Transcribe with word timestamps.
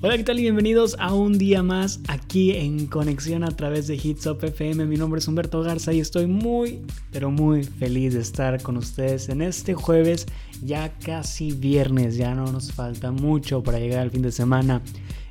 Hola, 0.00 0.16
¿qué 0.16 0.22
tal? 0.22 0.38
Y 0.38 0.42
bienvenidos 0.42 0.94
a 1.00 1.12
un 1.12 1.38
día 1.38 1.64
más 1.64 1.98
aquí 2.06 2.52
en 2.52 2.86
Conexión 2.86 3.42
a 3.42 3.50
través 3.50 3.88
de 3.88 3.96
Hits 3.96 4.26
Up 4.26 4.38
FM. 4.44 4.86
Mi 4.86 4.96
nombre 4.96 5.18
es 5.18 5.26
Humberto 5.26 5.60
Garza 5.60 5.92
y 5.92 5.98
estoy 5.98 6.28
muy, 6.28 6.82
pero 7.10 7.32
muy 7.32 7.64
feliz 7.64 8.14
de 8.14 8.20
estar 8.20 8.62
con 8.62 8.76
ustedes 8.76 9.28
en 9.28 9.42
este 9.42 9.74
jueves, 9.74 10.26
ya 10.62 10.96
casi 11.00 11.50
viernes, 11.50 12.16
ya 12.16 12.32
no 12.32 12.44
nos 12.52 12.70
falta 12.70 13.10
mucho 13.10 13.64
para 13.64 13.80
llegar 13.80 13.98
al 13.98 14.12
fin 14.12 14.22
de 14.22 14.30
semana. 14.30 14.82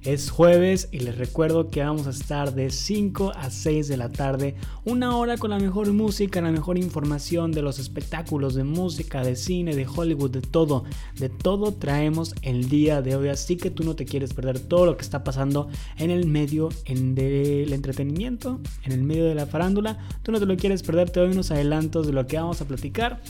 Es 0.07 0.29
jueves 0.29 0.87
y 0.93 0.99
les 0.99 1.17
recuerdo 1.17 1.69
que 1.69 1.83
vamos 1.83 2.07
a 2.07 2.11
estar 2.11 2.55
de 2.55 2.69
5 2.69 3.33
a 3.35 3.49
6 3.49 3.89
de 3.89 3.97
la 3.97 4.07
tarde, 4.07 4.55
una 4.85 5.17
hora 5.17 5.35
con 5.35 5.49
la 5.49 5.59
mejor 5.59 5.91
música, 5.91 6.39
la 6.39 6.49
mejor 6.49 6.77
información 6.77 7.51
de 7.51 7.61
los 7.61 7.77
espectáculos 7.77 8.55
de 8.55 8.63
música, 8.63 9.21
de 9.21 9.35
cine, 9.35 9.75
de 9.75 9.85
Hollywood, 9.85 10.31
de 10.31 10.39
todo. 10.39 10.85
De 11.19 11.27
todo 11.27 11.73
traemos 11.73 12.35
el 12.41 12.69
día 12.69 13.01
de 13.01 13.17
hoy, 13.17 13.27
así 13.27 13.57
que 13.57 13.69
tú 13.69 13.83
no 13.83 13.97
te 13.97 14.05
quieres 14.05 14.33
perder 14.33 14.61
todo 14.61 14.85
lo 14.85 14.95
que 14.95 15.03
está 15.03 15.25
pasando 15.25 15.67
en 15.97 16.09
el 16.09 16.25
medio 16.25 16.69
del 16.85 17.73
entretenimiento, 17.73 18.61
en 18.85 18.93
el 18.93 19.03
medio 19.03 19.25
de 19.25 19.35
la 19.35 19.45
farándula. 19.45 19.97
Tú 20.23 20.31
no 20.31 20.39
te 20.39 20.45
lo 20.45 20.55
quieres 20.55 20.83
perder, 20.83 21.09
te 21.09 21.19
doy 21.19 21.31
unos 21.31 21.51
adelantos 21.51 22.07
de 22.07 22.13
lo 22.13 22.25
que 22.27 22.37
vamos 22.37 22.61
a 22.61 22.65
platicar. 22.65 23.21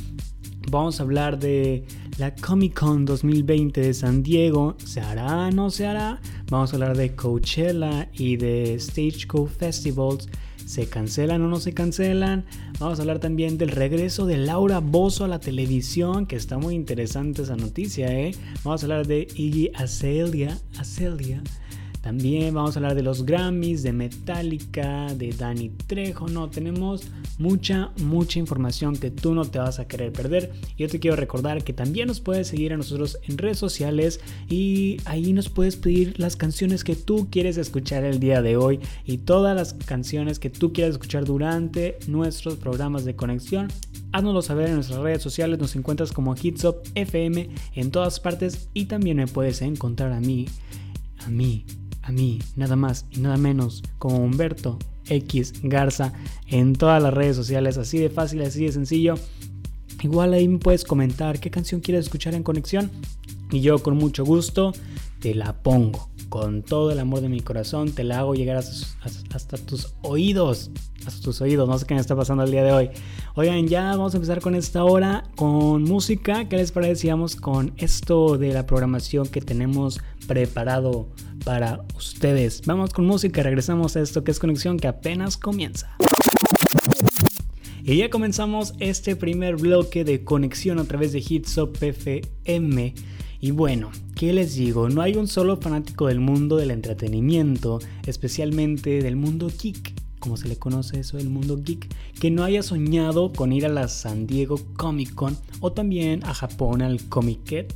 Vamos 0.70 0.99
a 0.99 1.03
hablar 1.03 1.39
de 1.39 1.85
la 2.17 2.35
Comic 2.35 2.77
Con 2.77 3.05
2020 3.05 3.80
de 3.80 3.94
San 3.94 4.21
Diego. 4.21 4.75
¿Se 4.84 4.99
hará? 4.99 5.49
¿No 5.49 5.70
se 5.70 5.88
hará? 5.88 6.19
Vamos 6.50 6.73
a 6.73 6.75
hablar 6.75 6.97
de 6.97 7.16
Coachella 7.16 8.09
y 8.11 8.36
de 8.36 8.78
Stagecoach 8.78 9.50
Festivals. 9.50 10.28
¿Se 10.66 10.89
cancelan 10.89 11.41
o 11.44 11.47
no 11.47 11.61
se 11.61 11.73
cancelan? 11.73 12.45
Vamos 12.80 13.00
a 13.00 13.03
hablar 13.03 13.19
también 13.19 13.58
del 13.58 13.69
regreso 13.69 14.25
de 14.25 14.36
Laura 14.36 14.80
Bozo 14.80 15.23
a 15.23 15.30
la 15.30 15.39
televisión, 15.39 16.25
que 16.25 16.36
está 16.36 16.58
muy 16.58 16.75
interesante 16.75 17.44
esa 17.44 17.56
noticia, 17.56 18.11
¿eh? 18.11 18.36
Vamos 18.66 18.84
a 18.84 18.86
hablar 18.88 19.08
de 19.08 19.25
Iggy 19.36 19.72
Azalea. 19.73 20.58
Azalea 20.78 21.41
también 22.08 22.53
vamos 22.53 22.73
a 22.73 22.80
hablar 22.80 22.95
de 22.95 23.03
los 23.03 23.25
Grammys, 23.25 23.83
de 23.83 23.91
Metallica, 23.91 25.13
de 25.13 25.33
Danny 25.33 25.67
Trejo. 25.88 26.30
No, 26.30 26.50
tenemos 26.50 27.03
mucha, 27.38 27.91
mucha 28.02 28.39
información 28.39 28.95
que 28.95 29.11
tú 29.11 29.33
no 29.33 29.44
te 29.44 29.59
vas 29.59 29.80
a 29.80 29.89
querer 29.89 30.13
perder. 30.13 30.53
Yo 30.78 30.88
te 30.88 31.02
quiero 31.02 31.17
recordar 31.17 31.66
que 31.66 31.73
también 31.73 32.08
nos 32.08 32.22
puedes 32.22 32.47
seguir 32.47 32.72
a 32.72 32.78
nosotros 32.78 33.17
en 33.28 33.38
redes 33.38 33.58
sociales 33.58 34.22
y 34.47 35.02
ahí 35.03 35.33
nos 35.33 35.50
puedes 35.50 35.75
pedir 35.75 36.17
las 36.17 36.38
canciones 36.38 36.85
que 36.85 36.95
tú 36.95 37.28
quieres 37.30 37.58
escuchar 37.58 38.05
el 38.05 38.22
día 38.22 38.41
de 38.41 38.55
hoy 38.55 38.80
y 39.03 39.17
todas 39.17 39.53
las 39.53 39.73
canciones 39.73 40.39
que 40.39 40.50
tú 40.50 40.72
quieras 40.72 40.94
escuchar 40.94 41.25
durante 41.25 42.00
nuestros 42.08 42.55
programas 42.55 43.03
de 43.03 43.17
conexión. 43.17 43.67
Haznoslo 44.13 44.41
saber 44.41 44.69
en 44.69 44.75
nuestras 44.75 45.02
redes 45.02 45.22
sociales, 45.22 45.59
nos 45.59 45.75
encuentras 45.75 46.13
como 46.13 46.35
Hitsop 46.41 46.88
FM 46.95 47.50
en 47.75 47.91
todas 47.91 48.22
partes 48.22 48.69
y 48.73 48.85
también 48.85 49.17
me 49.17 49.28
puedes 49.28 49.61
encontrar 49.61 50.13
a 50.13 50.22
mí, 50.22 50.45
a 51.25 51.30
mí 51.30 51.66
a 52.08 52.11
mí, 52.13 52.39
nada 52.55 52.77
más 52.77 53.05
y 53.11 53.19
nada 53.19 53.36
menos, 53.36 53.83
como 54.00 54.17
Humberto 54.17 54.80
X 55.09 55.53
Garza 55.61 56.13
en 56.47 56.73
todas 56.73 57.03
las 57.03 57.13
redes 57.13 57.36
sociales, 57.36 57.77
así 57.77 57.97
de 57.97 58.09
fácil, 58.09 58.41
así 58.44 58.63
de 58.63 58.72
sencillo. 58.72 59.16
Igual 60.02 60.33
ahí 60.33 60.47
me 60.47 60.58
puedes 60.58 60.85
comentar 60.85 61.39
qué 61.39 61.52
canción 61.52 61.81
quieres 61.81 62.05
escuchar 62.05 62.33
en 62.33 62.44
conexión 62.44 62.89
y 63.52 63.59
yo 63.59 63.80
con 63.80 63.97
mucho 63.97 64.23
gusto 64.23 64.72
te 65.19 65.33
la 65.35 65.61
pongo. 65.61 66.09
Con 66.29 66.61
todo 66.61 66.91
el 66.91 66.99
amor 66.99 67.21
de 67.21 67.29
mi 67.29 67.39
corazón 67.39 67.91
te 67.91 68.03
la 68.03 68.19
hago 68.19 68.35
llegar 68.35 68.57
hasta, 68.57 69.57
tus 69.57 69.93
oídos. 70.01 70.72
Hasta 71.05 71.22
tus 71.22 71.39
oídos, 71.41 71.69
no 71.69 71.78
sé 71.78 71.85
qué 71.85 71.94
me 71.94 72.01
está 72.01 72.16
pasando 72.16 72.44
el 72.44 72.51
día 72.51 72.63
de 72.63 72.73
hoy. 72.73 72.89
Oigan, 73.35 73.67
ya 73.67 73.83
vamos 73.83 74.13
a 74.13 74.17
empezar 74.17 74.41
con 74.41 74.56
esta 74.56 74.83
hora 74.83 75.23
con 75.35 75.83
música. 75.83 76.50
¿Qué 76.50 76.57
les 76.57 76.72
parece? 76.72 77.09
con 77.39 77.73
esto 77.77 78.38
de 78.38 78.51
la 78.53 78.66
programación 78.66 79.27
que 79.27 79.41
tenemos 79.41 80.01
preparado 80.27 81.07
para 81.45 81.85
ustedes. 81.95 82.61
Vamos 82.66 82.91
con 82.91 83.06
música, 83.06 83.41
regresamos 83.44 83.95
a 83.95 84.01
esto 84.01 84.23
que 84.23 84.31
es 84.31 84.39
conexión 84.39 84.77
que 84.77 84.88
apenas 84.88 85.38
comienza. 85.38 85.95
Y 87.83 87.95
ya 87.95 88.09
comenzamos 88.09 88.73
este 88.79 89.16
primer 89.16 89.56
bloque 89.56 90.03
de 90.03 90.25
conexión 90.25 90.77
a 90.77 90.83
través 90.83 91.13
de 91.13 91.19
Hitsop 91.19 91.81
FM. 91.81 92.94
Y 93.40 93.52
bueno, 93.52 93.92
¿qué 94.16 94.34
les 94.34 94.56
digo? 94.56 94.90
No 94.90 95.02
hay 95.02 95.16
un 95.16 95.28
solo 95.28 95.58
fanático 95.58 96.08
del 96.08 96.20
mundo 96.20 96.58
del 96.58 96.72
entretenimiento, 96.72 97.80
especialmente 98.06 99.02
del 99.02 99.16
mundo 99.16 99.50
geek, 99.50 99.94
como 100.20 100.38
se 100.38 100.48
le 100.48 100.58
conoce 100.58 101.00
eso, 101.00 101.18
el 101.18 101.30
mundo 101.30 101.59
geek, 101.64 101.88
que 102.20 102.31
no 102.31 102.44
haya 102.44 102.64
soñado 102.64 103.31
con 103.31 103.53
ir 103.53 103.66
a 103.66 103.70
la 103.70 103.88
San 103.88 104.25
Diego 104.25 104.59
Comic 104.75 105.14
Con 105.14 105.38
o 105.59 105.72
también 105.72 106.24
a 106.24 106.34
Japón 106.34 106.81
al 106.81 107.02
Comic 107.08 107.68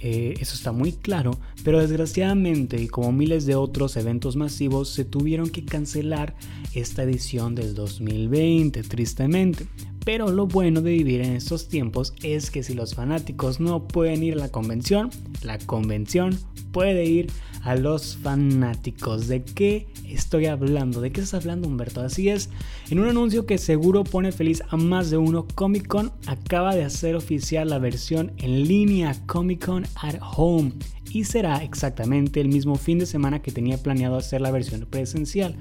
eh, 0.00 0.34
eso 0.40 0.54
está 0.54 0.72
muy 0.72 0.92
claro, 0.92 1.38
pero 1.64 1.80
desgraciadamente 1.80 2.80
y 2.80 2.88
como 2.88 3.12
miles 3.12 3.46
de 3.46 3.54
otros 3.54 3.96
eventos 3.96 4.36
masivos 4.36 4.90
se 4.90 5.04
tuvieron 5.04 5.48
que 5.48 5.64
cancelar 5.64 6.34
esta 6.74 7.02
edición 7.04 7.54
del 7.54 7.74
2020, 7.74 8.82
tristemente. 8.82 9.66
Pero 10.06 10.30
lo 10.30 10.46
bueno 10.46 10.82
de 10.82 10.92
vivir 10.92 11.20
en 11.20 11.32
estos 11.32 11.66
tiempos 11.66 12.14
es 12.22 12.52
que 12.52 12.62
si 12.62 12.74
los 12.74 12.94
fanáticos 12.94 13.58
no 13.58 13.88
pueden 13.88 14.22
ir 14.22 14.34
a 14.34 14.36
la 14.36 14.48
convención, 14.50 15.10
la 15.42 15.58
convención 15.58 16.38
puede 16.70 17.04
ir 17.06 17.26
a 17.62 17.74
los 17.74 18.16
fanáticos. 18.18 19.26
¿De 19.26 19.42
qué 19.42 19.88
estoy 20.06 20.46
hablando? 20.46 21.00
¿De 21.00 21.10
qué 21.10 21.20
estás 21.20 21.42
hablando 21.42 21.66
Humberto? 21.66 22.02
Así 22.02 22.28
es, 22.28 22.50
en 22.88 23.00
un 23.00 23.08
anuncio 23.08 23.46
que 23.46 23.58
seguro 23.58 24.04
pone 24.04 24.30
feliz 24.30 24.62
a 24.68 24.76
más 24.76 25.10
de 25.10 25.16
uno, 25.16 25.44
Comic 25.56 25.88
Con 25.88 26.12
acaba 26.28 26.76
de 26.76 26.84
hacer 26.84 27.16
oficial 27.16 27.68
la 27.68 27.80
versión 27.80 28.30
en 28.36 28.68
línea 28.68 29.20
Comic 29.26 29.66
Con 29.66 29.86
at 29.96 30.20
Home 30.36 30.74
y 31.10 31.24
será 31.24 31.64
exactamente 31.64 32.40
el 32.40 32.48
mismo 32.48 32.76
fin 32.76 33.00
de 33.00 33.06
semana 33.06 33.42
que 33.42 33.50
tenía 33.50 33.78
planeado 33.78 34.16
hacer 34.16 34.40
la 34.40 34.52
versión 34.52 34.86
presencial. 34.88 35.56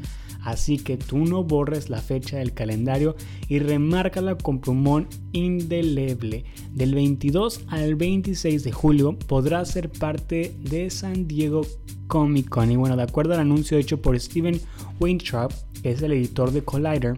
Así 0.46 0.78
que 0.78 0.96
tú 0.96 1.26
no 1.26 1.44
borres 1.44 1.90
la 1.90 2.00
fecha 2.00 2.38
del 2.38 2.54
calendario 2.54 3.16
y 3.50 3.58
remárcala 3.58 4.38
con 4.38 4.62
plumón 4.62 5.08
indeleble. 5.32 6.46
Del 6.72 6.94
22 6.94 7.62
al 7.68 7.96
26 7.96 8.64
de 8.64 8.72
julio 8.72 9.18
podrás 9.18 9.72
ser 9.72 9.92
parte 9.92 10.56
de 10.60 10.92
San 10.92 11.28
Diego 11.28 11.66
Comic 12.06 12.48
Con. 12.48 12.72
Y 12.72 12.76
bueno, 12.76 12.96
de 12.96 13.02
acuerdo 13.02 13.34
al 13.34 13.40
anuncio 13.40 13.80
hecho 13.80 14.00
por 14.00 14.20
Steven 14.20 14.62
Weintraub, 15.00 15.52
que 15.82 15.92
es 15.92 16.02
el 16.04 16.14
editor 16.14 16.52
de 16.52 16.64
Collider, 16.64 17.18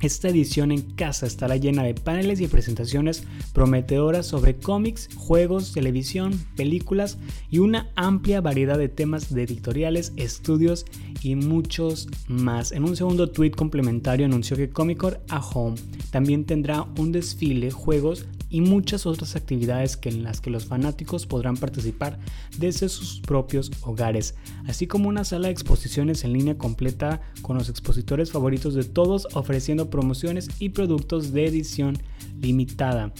esta 0.00 0.28
edición 0.28 0.72
en 0.72 0.82
casa 0.82 1.26
estará 1.26 1.56
llena 1.56 1.82
de 1.82 1.94
paneles 1.94 2.40
y 2.40 2.48
presentaciones 2.48 3.24
prometedoras 3.52 4.26
sobre 4.26 4.56
cómics, 4.56 5.08
juegos, 5.16 5.72
televisión, 5.72 6.38
películas 6.56 7.18
y 7.50 7.58
una 7.58 7.90
amplia 7.96 8.40
variedad 8.40 8.78
de 8.78 8.88
temas 8.88 9.32
de 9.32 9.42
editoriales, 9.42 10.12
estudios 10.16 10.84
y 11.22 11.34
muchos 11.34 12.08
más. 12.28 12.72
En 12.72 12.84
un 12.84 12.96
segundo 12.96 13.30
tweet 13.30 13.52
complementario 13.52 14.26
anunció 14.26 14.56
que 14.56 14.70
Comic 14.70 14.98
Con 14.98 15.18
a 15.28 15.40
Home 15.40 15.76
también 16.10 16.44
tendrá 16.44 16.86
un 16.98 17.12
desfile, 17.12 17.70
juegos, 17.70 18.26
y 18.48 18.60
muchas 18.60 19.06
otras 19.06 19.36
actividades 19.36 19.96
que 19.96 20.08
en 20.08 20.22
las 20.22 20.40
que 20.40 20.50
los 20.50 20.66
fanáticos 20.66 21.26
podrán 21.26 21.56
participar 21.56 22.18
desde 22.58 22.88
sus 22.88 23.20
propios 23.20 23.70
hogares, 23.82 24.34
así 24.66 24.86
como 24.86 25.08
una 25.08 25.24
sala 25.24 25.48
de 25.48 25.52
exposiciones 25.52 26.24
en 26.24 26.32
línea 26.32 26.58
completa 26.58 27.20
con 27.42 27.56
los 27.56 27.68
expositores 27.68 28.30
favoritos 28.30 28.74
de 28.74 28.84
todos 28.84 29.28
ofreciendo 29.34 29.90
promociones 29.90 30.48
y 30.58 30.70
productos 30.70 31.32
de 31.32 31.46
edición 31.46 31.98
limitada. 32.40 33.12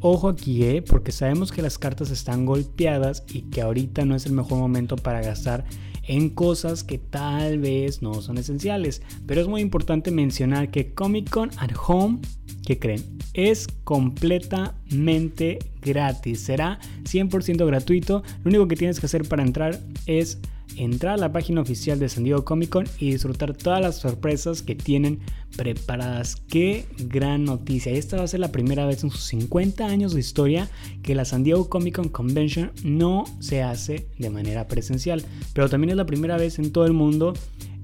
Ojo 0.00 0.28
aquí, 0.28 0.64
¿eh? 0.64 0.82
porque 0.82 1.12
sabemos 1.12 1.52
que 1.52 1.62
las 1.62 1.78
cartas 1.78 2.10
están 2.10 2.44
golpeadas 2.44 3.22
y 3.32 3.42
que 3.42 3.62
ahorita 3.62 4.04
no 4.04 4.16
es 4.16 4.26
el 4.26 4.32
mejor 4.32 4.58
momento 4.58 4.96
para 4.96 5.22
gastar 5.22 5.64
en 6.04 6.30
cosas 6.30 6.82
que 6.82 6.98
tal 6.98 7.58
vez 7.58 8.02
no 8.02 8.20
son 8.20 8.38
esenciales. 8.38 9.02
Pero 9.26 9.40
es 9.40 9.46
muy 9.46 9.60
importante 9.60 10.10
mencionar 10.10 10.70
que 10.70 10.92
Comic 10.92 11.30
Con 11.30 11.50
at 11.58 11.70
Home, 11.86 12.18
¿qué 12.64 12.78
creen? 12.78 13.02
Es 13.34 13.66
completamente 13.84 15.58
gratis. 15.82 16.40
Será 16.40 16.78
100% 17.04 17.66
gratuito. 17.66 18.22
Lo 18.44 18.48
único 18.50 18.68
que 18.68 18.76
tienes 18.76 19.00
que 19.00 19.06
hacer 19.06 19.26
para 19.26 19.42
entrar 19.42 19.78
es 20.06 20.38
entrar 20.76 21.14
a 21.14 21.16
la 21.18 21.32
página 21.32 21.60
oficial 21.60 21.98
de 21.98 22.08
San 22.08 22.24
Diego 22.24 22.44
Comic 22.44 22.70
Con 22.70 22.86
y 22.98 23.10
disfrutar 23.10 23.54
todas 23.54 23.80
las 23.80 23.96
sorpresas 23.96 24.62
que 24.62 24.74
tienen 24.74 25.20
preparadas. 25.56 26.36
Qué 26.48 26.86
gran 26.98 27.44
noticia. 27.44 27.92
Esta 27.92 28.16
va 28.16 28.24
a 28.24 28.28
ser 28.28 28.40
la 28.40 28.52
primera 28.52 28.86
vez 28.86 29.04
en 29.04 29.10
sus 29.10 29.24
50 29.24 29.86
años 29.86 30.14
de 30.14 30.20
historia 30.20 30.68
que 31.02 31.14
la 31.14 31.24
San 31.24 31.44
Diego 31.44 31.68
Comic 31.68 31.96
Con 31.96 32.08
Convention 32.08 32.72
no 32.84 33.24
se 33.40 33.62
hace 33.62 34.06
de 34.18 34.30
manera 34.30 34.66
presencial. 34.68 35.24
Pero 35.52 35.68
también 35.68 35.90
es 35.90 35.96
la 35.96 36.06
primera 36.06 36.36
vez 36.36 36.58
en 36.58 36.72
todo 36.72 36.86
el 36.86 36.92
mundo 36.92 37.34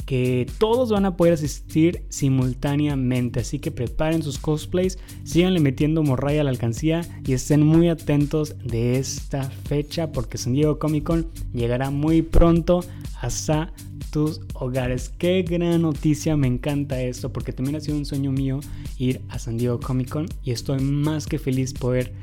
que 0.09 0.47
todos 0.57 0.91
van 0.91 1.05
a 1.05 1.19
poder 1.19 1.35
asistir 1.35 2.03
simultáneamente. 2.09 3.41
Así 3.41 3.59
que 3.59 3.71
preparen 3.71 4.23
sus 4.23 4.39
cosplays, 4.39 4.99
síganle 5.25 5.61
metiendo 5.61 6.03
morraya 6.03 6.41
a 6.41 6.45
la 6.45 6.51
alcancía 6.51 7.03
y 7.27 7.35
estén 7.35 7.63
muy 7.63 7.91
atentos 7.91 8.57
de 8.65 8.99
esta 8.99 9.51
fecha 9.51 10.11
porque 10.11 10.39
San 10.39 10.55
Diego 10.55 10.79
Comic 10.79 11.05
Con 11.05 11.27
llegará 11.53 11.91
muy 11.91 12.23
pronto 12.23 12.83
hasta 13.21 13.71
tus 14.11 14.41
hogares. 14.55 15.13
Qué 15.19 15.43
gran 15.43 15.83
noticia, 15.83 16.39
me 16.39 16.47
encanta 16.47 17.03
esto 17.03 17.31
porque 17.31 17.53
también 17.53 17.77
ha 17.77 17.81
sido 17.81 17.99
un 17.99 18.07
sueño 18.07 18.33
mío 18.33 18.61
ir 18.97 19.21
a 19.29 19.39
San 19.39 19.59
Diego 19.59 19.79
Comic 19.79 20.09
Con 20.09 20.27
y 20.43 20.53
estoy 20.53 20.81
más 20.81 21.27
que 21.27 21.39
feliz 21.39 21.75
poder 21.75 22.15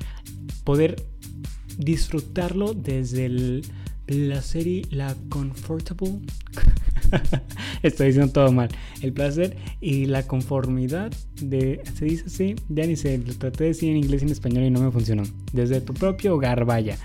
poder 0.63 1.05
disfrutarlo 1.77 2.73
desde 2.73 3.61
la 4.07 4.41
serie 4.41 4.87
La 4.89 5.15
Comfortable. 5.29 6.21
Estoy 7.84 8.07
diciendo 8.07 8.31
todo 8.31 8.52
mal. 8.52 8.69
El 9.02 9.13
placer 9.13 9.57
y 9.81 10.06
la 10.06 10.24
conformidad 10.24 11.12
de. 11.42 11.81
¿Se 11.96 12.06
dice 12.06 12.24
así? 12.28 12.56
Ya 12.69 12.86
ni 12.86 12.96
sé. 12.96 13.18
Lo 13.18 13.34
traté 13.34 13.66
de 13.66 13.69
decir 13.69 13.92
en 13.92 13.98
inglés 13.98 14.22
y 14.22 14.25
en 14.25 14.31
español 14.31 14.63
y 14.63 14.72
no 14.72 14.81
me 14.81 14.92
funcionó. 14.92 15.24
Desde 15.54 15.81
tu 15.81 15.94
propio 15.94 16.36
hogar, 16.36 16.66
vaya. 16.66 16.98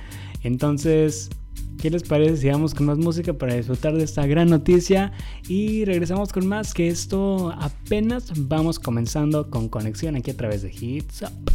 Entonces, 0.43 1.31
¿qué 1.81 1.91
les 1.91 2.03
parece 2.03 2.37
si 2.37 2.49
vamos 2.49 2.75
con 2.75 2.87
más 2.87 2.99
música 2.99 3.33
para 3.33 3.55
disfrutar 3.55 3.95
de 3.95 4.05
esta 4.05 4.27
gran 4.27 4.51
noticia? 4.51 5.13
Y 5.49 5.85
regresamos 5.87 6.33
con 6.33 6.47
más, 6.47 6.75
que 6.75 6.89
esto 6.89 7.53
apenas 7.59 8.33
vamos 8.37 8.79
comenzando 8.79 9.49
con 9.49 9.69
conexión 9.69 10.15
aquí 10.15 10.31
a 10.31 10.37
través 10.37 10.63
de 10.63 10.71
Hits 10.71 11.23
Up. 11.23 11.51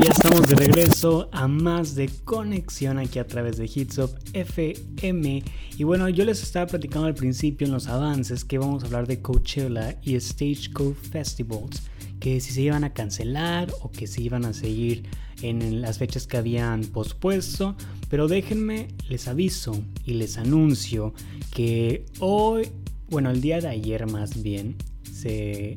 Ya 0.00 0.10
estamos 0.12 0.46
de 0.46 0.54
regreso 0.54 1.28
a 1.32 1.48
más 1.48 1.96
de 1.96 2.08
conexión 2.24 2.98
aquí 2.98 3.18
a 3.18 3.26
través 3.26 3.56
de 3.56 3.64
Hitsop 3.64 4.16
FM. 4.32 5.42
Y 5.76 5.82
bueno, 5.82 6.08
yo 6.08 6.24
les 6.24 6.40
estaba 6.40 6.66
platicando 6.66 7.08
al 7.08 7.14
principio 7.14 7.66
en 7.66 7.72
los 7.72 7.88
avances 7.88 8.44
que 8.44 8.58
vamos 8.58 8.84
a 8.84 8.86
hablar 8.86 9.08
de 9.08 9.20
Coachella 9.20 9.98
y 10.02 10.18
Stagecoach 10.20 10.94
Festivals, 10.94 11.82
que 12.20 12.40
si 12.40 12.52
se 12.52 12.62
iban 12.62 12.84
a 12.84 12.92
cancelar 12.92 13.72
o 13.80 13.90
que 13.90 14.06
si 14.06 14.24
iban 14.24 14.44
a 14.44 14.52
seguir 14.52 15.04
en 15.42 15.80
las 15.80 15.98
fechas 15.98 16.26
que 16.26 16.36
habían 16.36 16.82
pospuesto. 16.82 17.76
Pero 18.08 18.28
déjenme, 18.28 18.88
les 19.08 19.28
aviso 19.28 19.80
y 20.04 20.14
les 20.14 20.38
anuncio 20.38 21.14
que 21.54 22.04
hoy, 22.18 22.68
bueno, 23.10 23.30
el 23.30 23.40
día 23.40 23.60
de 23.60 23.68
ayer 23.68 24.10
más 24.10 24.42
bien, 24.42 24.76
se 25.12 25.74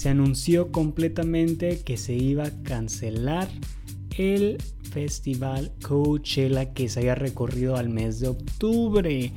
se 0.00 0.08
anunció 0.08 0.72
completamente 0.72 1.80
que 1.80 1.98
se 1.98 2.14
iba 2.14 2.44
a 2.44 2.62
cancelar 2.62 3.48
el 4.16 4.56
festival 4.90 5.72
Coachella 5.82 6.72
que 6.72 6.88
se 6.88 7.00
había 7.00 7.14
recorrido 7.14 7.76
al 7.76 7.90
mes 7.90 8.18
de 8.18 8.28
octubre 8.28 9.30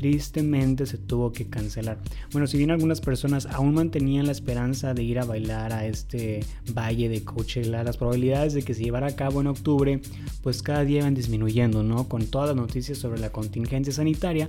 tristemente 0.00 0.86
se 0.86 0.96
tuvo 0.96 1.30
que 1.30 1.46
cancelar. 1.48 1.98
Bueno, 2.32 2.46
si 2.46 2.56
bien 2.56 2.70
algunas 2.70 3.02
personas 3.02 3.44
aún 3.44 3.74
mantenían 3.74 4.24
la 4.24 4.32
esperanza 4.32 4.94
de 4.94 5.02
ir 5.02 5.18
a 5.18 5.26
bailar 5.26 5.74
a 5.74 5.86
este 5.86 6.40
valle 6.74 7.10
de 7.10 7.22
Coachella, 7.22 7.84
las 7.84 7.98
probabilidades 7.98 8.54
de 8.54 8.62
que 8.62 8.72
se 8.72 8.82
llevara 8.82 9.08
a 9.08 9.14
cabo 9.14 9.42
en 9.42 9.48
octubre, 9.48 10.00
pues 10.42 10.62
cada 10.62 10.84
día 10.84 11.02
van 11.02 11.14
disminuyendo, 11.14 11.82
¿no? 11.82 12.08
Con 12.08 12.24
todas 12.28 12.48
las 12.48 12.56
noticias 12.56 12.96
sobre 12.96 13.20
la 13.20 13.28
contingencia 13.28 13.92
sanitaria. 13.92 14.48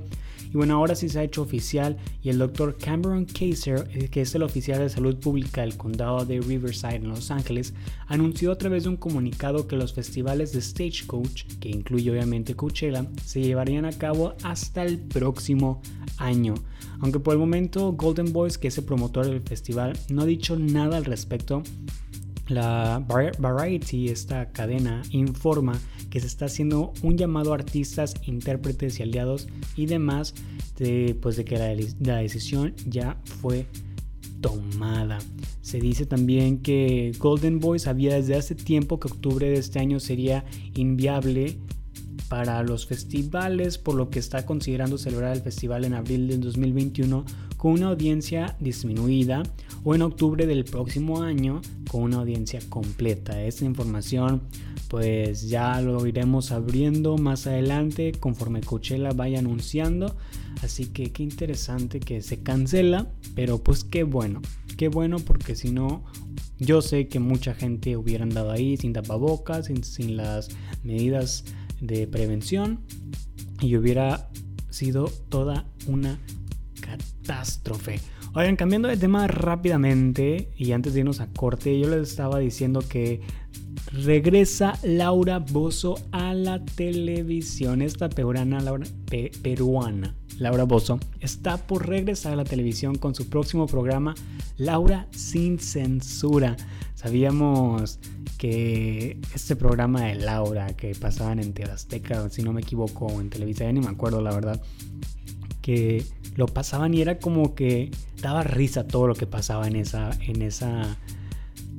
Y 0.53 0.55
bueno, 0.55 0.75
ahora 0.75 0.95
sí 0.95 1.09
se 1.09 1.19
ha 1.19 1.23
hecho 1.23 1.41
oficial 1.41 1.97
y 2.23 2.29
el 2.29 2.37
doctor 2.37 2.77
Cameron 2.77 3.25
Kaiser, 3.25 3.89
eh, 3.93 4.07
que 4.07 4.21
es 4.21 4.33
el 4.33 4.43
oficial 4.43 4.79
de 4.79 4.89
salud 4.89 5.17
pública 5.17 5.61
del 5.61 5.75
condado 5.75 6.25
de 6.25 6.39
Riverside 6.39 6.95
en 6.95 7.09
Los 7.09 7.29
Ángeles, 7.29 7.73
anunció 8.07 8.53
a 8.53 8.57
través 8.57 8.83
de 8.83 8.89
un 8.89 8.97
comunicado 8.97 9.67
que 9.67 9.75
los 9.75 9.93
festivales 9.93 10.53
de 10.53 10.61
Stagecoach, 10.61 11.43
que 11.59 11.69
incluye 11.69 12.09
obviamente 12.09 12.55
Coachella, 12.55 13.05
se 13.25 13.41
llevarían 13.41 13.83
a 13.83 13.91
cabo 13.91 14.33
hasta 14.43 14.83
el 14.83 14.97
próximo 14.97 15.40
año. 16.17 16.55
Aunque 16.99 17.19
por 17.19 17.33
el 17.33 17.39
momento 17.39 17.93
Golden 17.93 18.31
Boys, 18.31 18.57
que 18.57 18.67
es 18.67 18.77
el 18.77 18.85
promotor 18.85 19.25
del 19.25 19.41
festival, 19.41 19.97
no 20.09 20.21
ha 20.21 20.25
dicho 20.25 20.57
nada 20.57 20.97
al 20.97 21.05
respecto, 21.05 21.63
la 22.47 23.03
Variety, 23.39 24.09
esta 24.09 24.51
cadena, 24.51 25.01
informa 25.11 25.79
que 26.09 26.19
se 26.19 26.27
está 26.27 26.45
haciendo 26.45 26.93
un 27.01 27.17
llamado 27.17 27.53
a 27.53 27.55
artistas, 27.55 28.13
intérpretes 28.25 28.99
y 28.99 29.03
aliados 29.03 29.47
y 29.75 29.85
demás 29.85 30.35
de, 30.77 31.17
pues 31.21 31.37
de 31.37 31.45
que 31.45 31.57
la, 31.57 32.17
decisión 32.17 32.75
ya 32.85 33.17
fue 33.23 33.65
tomada. 34.41 35.19
Se 35.61 35.79
dice 35.79 36.05
también 36.05 36.59
que 36.59 37.13
Golden 37.17 37.59
Boys 37.59 37.83
sabía 37.83 38.15
desde 38.15 38.35
hace 38.35 38.55
tiempo 38.55 38.99
que 38.99 39.07
octubre 39.07 39.49
de 39.49 39.57
este 39.57 39.79
año 39.79 39.99
sería 39.99 40.43
inviable 40.75 41.57
para 42.31 42.63
los 42.63 42.85
festivales, 42.85 43.77
por 43.77 43.95
lo 43.95 44.09
que 44.09 44.17
está 44.17 44.45
considerando 44.45 44.97
celebrar 44.97 45.35
el 45.35 45.41
festival 45.41 45.83
en 45.83 45.93
abril 45.93 46.29
del 46.29 46.39
2021 46.39 47.25
con 47.57 47.73
una 47.73 47.89
audiencia 47.89 48.55
disminuida 48.57 49.43
o 49.83 49.95
en 49.95 50.01
octubre 50.01 50.47
del 50.47 50.63
próximo 50.63 51.23
año 51.23 51.61
con 51.89 52.03
una 52.03 52.19
audiencia 52.19 52.61
completa. 52.69 53.43
Esta 53.43 53.65
información 53.65 54.43
pues 54.87 55.49
ya 55.49 55.81
lo 55.81 56.07
iremos 56.07 56.53
abriendo 56.53 57.17
más 57.17 57.47
adelante 57.47 58.13
conforme 58.13 58.61
Coachella 58.61 59.11
vaya 59.11 59.39
anunciando. 59.39 60.15
Así 60.61 60.85
que 60.85 61.11
qué 61.11 61.23
interesante 61.23 61.99
que 61.99 62.21
se 62.21 62.41
cancela, 62.41 63.11
pero 63.35 63.61
pues 63.61 63.83
qué 63.83 64.03
bueno, 64.03 64.41
qué 64.77 64.87
bueno 64.87 65.17
porque 65.19 65.55
si 65.55 65.71
no 65.71 66.05
yo 66.59 66.83
sé 66.83 67.07
que 67.07 67.19
mucha 67.19 67.55
gente 67.55 67.97
hubiera 67.97 68.23
andado 68.23 68.51
ahí 68.51 68.77
sin 68.77 68.93
tapabocas, 68.93 69.65
sin, 69.65 69.83
sin 69.83 70.15
las 70.15 70.49
medidas 70.83 71.43
de 71.81 72.07
prevención 72.07 72.79
y 73.59 73.75
hubiera 73.75 74.29
sido 74.69 75.05
toda 75.29 75.65
una 75.87 76.19
catástrofe. 76.79 77.99
Oigan, 78.33 78.55
cambiando 78.55 78.87
de 78.87 78.95
tema 78.95 79.27
rápidamente 79.27 80.53
y 80.55 80.71
antes 80.71 80.93
de 80.93 81.01
irnos 81.01 81.19
a 81.19 81.27
corte, 81.27 81.77
yo 81.77 81.89
les 81.89 82.09
estaba 82.09 82.39
diciendo 82.39 82.81
que 82.87 83.19
regresa 83.91 84.79
Laura 84.83 85.39
Bozo 85.39 85.95
a 86.11 86.33
la 86.33 86.63
televisión. 86.63 87.81
Esta 87.81 88.07
peruana, 88.07 88.61
Laura, 88.61 88.87
peruana, 89.43 90.15
Laura 90.39 90.63
Bozo, 90.63 90.97
está 91.19 91.57
por 91.57 91.87
regresar 91.89 92.31
a 92.31 92.37
la 92.37 92.45
televisión 92.45 92.95
con 92.97 93.15
su 93.15 93.27
próximo 93.27 93.67
programa, 93.67 94.15
Laura 94.57 95.07
sin 95.11 95.59
censura. 95.59 96.55
Sabíamos 97.01 97.97
que 98.37 99.17
este 99.33 99.55
programa 99.55 100.01
de 100.01 100.13
Laura 100.13 100.67
que 100.77 100.93
pasaban 100.93 101.39
en 101.39 101.51
Azteca, 101.67 102.29
si 102.29 102.43
no 102.43 102.53
me 102.53 102.61
equivoco, 102.61 103.19
en 103.19 103.31
Televisa, 103.31 103.63
ya 103.63 103.71
ni 103.71 103.79
me 103.79 103.87
acuerdo 103.87 104.21
la 104.21 104.31
verdad, 104.31 104.61
que 105.63 106.05
lo 106.35 106.45
pasaban 106.45 106.93
y 106.93 107.01
era 107.01 107.17
como 107.17 107.55
que 107.55 107.89
daba 108.21 108.43
risa 108.43 108.85
todo 108.85 109.07
lo 109.07 109.15
que 109.15 109.25
pasaba 109.25 109.67
en 109.67 109.77
esa, 109.77 110.11
en 110.27 110.43
esa, 110.43 110.95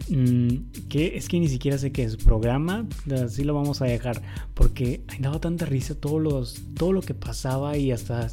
mm, 0.09 0.89
que 0.89 1.17
es 1.17 1.29
que 1.29 1.39
ni 1.39 1.47
siquiera 1.47 1.79
sé 1.79 1.93
qué 1.93 2.03
es 2.03 2.17
programa, 2.17 2.89
así 3.25 3.45
lo 3.45 3.55
vamos 3.55 3.81
a 3.81 3.85
dejar, 3.85 4.21
porque 4.55 5.05
daba 5.21 5.39
tanta 5.39 5.67
risa 5.67 5.95
todos 5.95 6.21
los, 6.21 6.61
todo 6.75 6.93
lo 6.93 7.01
que 7.01 7.15
pasaba 7.15 7.77
y 7.77 7.93
hasta 7.93 8.29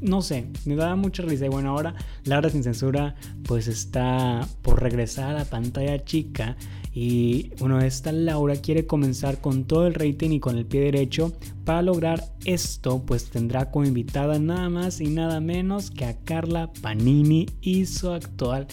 no 0.00 0.22
sé, 0.22 0.46
me 0.64 0.76
daba 0.76 0.96
mucha 0.96 1.22
risa. 1.22 1.46
Y 1.46 1.48
bueno, 1.48 1.70
ahora 1.70 1.94
Laura 2.24 2.50
sin 2.50 2.62
censura 2.62 3.14
pues 3.44 3.68
está 3.68 4.46
por 4.62 4.82
regresar 4.82 5.36
a 5.36 5.44
pantalla 5.44 6.04
chica. 6.04 6.56
Y 6.92 7.50
bueno, 7.60 7.80
esta 7.80 8.10
Laura 8.10 8.56
quiere 8.56 8.86
comenzar 8.86 9.40
con 9.40 9.64
todo 9.64 9.86
el 9.86 9.94
rating 9.94 10.30
y 10.30 10.40
con 10.40 10.58
el 10.58 10.66
pie 10.66 10.80
derecho. 10.80 11.32
Para 11.64 11.82
lograr 11.82 12.24
esto, 12.44 13.02
pues 13.06 13.30
tendrá 13.30 13.70
como 13.70 13.84
invitada 13.84 14.38
nada 14.40 14.68
más 14.68 15.00
y 15.00 15.08
nada 15.08 15.40
menos 15.40 15.90
que 15.90 16.04
a 16.04 16.16
Carla 16.24 16.72
Panini 16.82 17.46
y 17.60 17.86
su 17.86 18.10
actual 18.10 18.66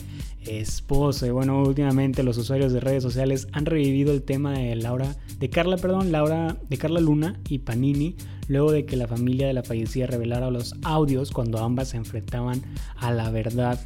esposo. 0.48 1.28
Y 1.28 1.30
bueno, 1.30 1.62
últimamente 1.62 2.24
los 2.24 2.38
usuarios 2.38 2.74
de 2.74 2.80
redes 2.80 3.04
sociales 3.04 3.48
han 3.52 3.66
revivido 3.66 4.14
el 4.14 4.24
tema 4.24 4.54
de 4.54 4.76
Laura, 4.76 5.16
de 5.40 5.50
Carla, 5.50 5.78
perdón, 5.78 6.12
Laura, 6.12 6.58
de 6.70 6.78
Carla 6.78 7.00
Luna 7.00 7.40
y 7.50 7.60
Panini, 7.60 8.16
luego 8.48 8.72
de 8.72 8.86
que 8.86 8.96
la 8.96 9.08
familia 9.08 9.48
de 9.48 9.54
la 9.54 9.64
fallecida 9.64 10.08
revelara 10.08 10.52
los 10.52 10.76
audios 10.84 11.32
cuando 11.32 11.60
ambas 11.60 11.90
se 11.90 11.98
enfrentaban 11.98 12.62
a 12.96 13.12
la 13.12 13.30
verdad. 13.30 13.80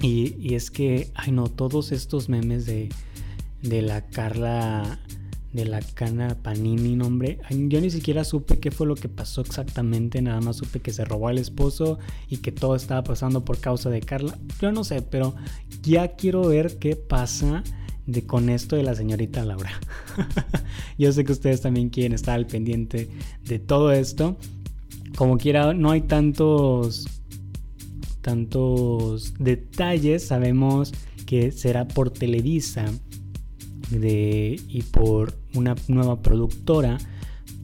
Y, 0.00 0.36
y 0.38 0.54
es 0.54 0.70
que, 0.70 1.10
ay 1.14 1.32
no, 1.32 1.48
todos 1.48 1.92
estos 1.92 2.28
memes 2.28 2.66
de, 2.66 2.88
de 3.62 3.82
la 3.82 4.02
Carla 4.08 5.00
de 5.52 5.64
la 5.64 5.80
cana 5.80 6.36
Panini, 6.42 6.94
nombre. 6.94 7.38
Yo 7.50 7.80
ni 7.80 7.90
siquiera 7.90 8.24
supe 8.24 8.58
qué 8.58 8.70
fue 8.70 8.86
lo 8.86 8.94
que 8.94 9.08
pasó 9.08 9.40
exactamente, 9.40 10.20
nada 10.20 10.40
más 10.40 10.56
supe 10.56 10.80
que 10.80 10.92
se 10.92 11.04
robó 11.04 11.28
al 11.28 11.38
esposo 11.38 11.98
y 12.28 12.38
que 12.38 12.52
todo 12.52 12.76
estaba 12.76 13.02
pasando 13.02 13.44
por 13.44 13.58
causa 13.58 13.90
de 13.90 14.00
Carla. 14.00 14.38
Yo 14.60 14.72
no 14.72 14.84
sé, 14.84 15.02
pero 15.02 15.34
ya 15.82 16.16
quiero 16.16 16.42
ver 16.42 16.78
qué 16.78 16.96
pasa 16.96 17.62
de 18.08 18.26
con 18.26 18.48
esto 18.48 18.74
de 18.74 18.82
la 18.82 18.94
señorita 18.94 19.44
Laura. 19.44 19.70
Yo 20.98 21.12
sé 21.12 21.24
que 21.24 21.32
ustedes 21.32 21.60
también 21.60 21.90
quieren 21.90 22.14
estar 22.14 22.34
al 22.34 22.46
pendiente 22.46 23.08
de 23.44 23.58
todo 23.58 23.92
esto. 23.92 24.36
Como 25.16 25.36
quiera, 25.36 25.74
no 25.74 25.90
hay 25.90 26.00
tantos 26.00 27.06
tantos 28.22 29.34
detalles. 29.38 30.26
Sabemos 30.26 30.92
que 31.26 31.52
será 31.52 31.86
por 31.86 32.10
Televisa 32.10 32.86
y 33.90 34.82
por 34.90 35.34
una 35.54 35.74
nueva 35.88 36.22
productora, 36.22 36.98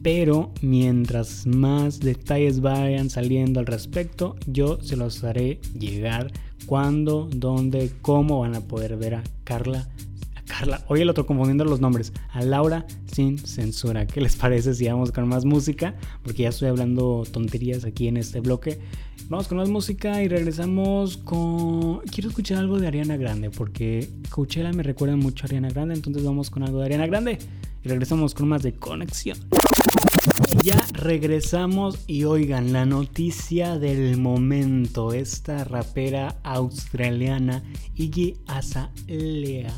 pero 0.03 0.51
mientras 0.61 1.47
más 1.47 1.99
detalles 1.99 2.61
vayan 2.61 3.09
saliendo 3.09 3.59
al 3.59 3.65
respecto, 3.65 4.35
yo 4.45 4.79
se 4.81 4.95
los 4.95 5.23
haré 5.23 5.59
llegar 5.77 6.31
cuándo, 6.65 7.29
dónde, 7.31 7.91
cómo 8.01 8.39
van 8.39 8.55
a 8.55 8.61
poder 8.61 8.97
ver 8.97 9.15
a 9.15 9.23
Carla. 9.43 9.87
Carla, 10.57 10.85
oye, 10.87 11.01
el 11.01 11.09
otro 11.09 11.25
confundiendo 11.25 11.65
los 11.65 11.81
nombres. 11.81 12.13
A 12.31 12.41
Laura 12.41 12.85
sin 13.11 13.37
censura. 13.37 14.07
¿Qué 14.07 14.21
les 14.21 14.35
parece 14.35 14.73
si 14.73 14.87
vamos 14.87 15.11
con 15.11 15.27
más 15.27 15.43
música? 15.43 15.95
Porque 16.23 16.43
ya 16.43 16.49
estoy 16.49 16.69
hablando 16.69 17.23
tonterías 17.29 17.83
aquí 17.83 18.07
en 18.07 18.17
este 18.17 18.39
bloque. 18.39 18.79
Vamos 19.27 19.47
con 19.47 19.57
más 19.57 19.69
música 19.69 20.23
y 20.23 20.27
regresamos 20.27 21.17
con... 21.17 21.99
Quiero 22.01 22.29
escuchar 22.29 22.59
algo 22.59 22.79
de 22.79 22.87
Ariana 22.87 23.17
Grande 23.17 23.49
porque 23.49 24.07
Coachella 24.29 24.71
me 24.71 24.83
recuerda 24.83 25.15
mucho 25.15 25.43
a 25.43 25.47
Ariana 25.47 25.69
Grande, 25.69 25.95
entonces 25.95 26.23
vamos 26.23 26.49
con 26.49 26.63
algo 26.63 26.79
de 26.79 26.85
Ariana 26.85 27.07
Grande 27.07 27.37
y 27.83 27.89
regresamos 27.89 28.33
con 28.33 28.47
más 28.47 28.63
de 28.63 28.73
conexión. 28.73 29.37
Ya 30.63 30.77
regresamos 30.93 31.99
y 32.07 32.23
oigan 32.23 32.71
la 32.71 32.85
noticia 32.85 33.77
del 33.77 34.17
momento. 34.17 35.13
Esta 35.13 35.63
rapera 35.63 36.37
australiana 36.43 37.63
Iggy 37.95 38.37
Azalea. 38.47 39.73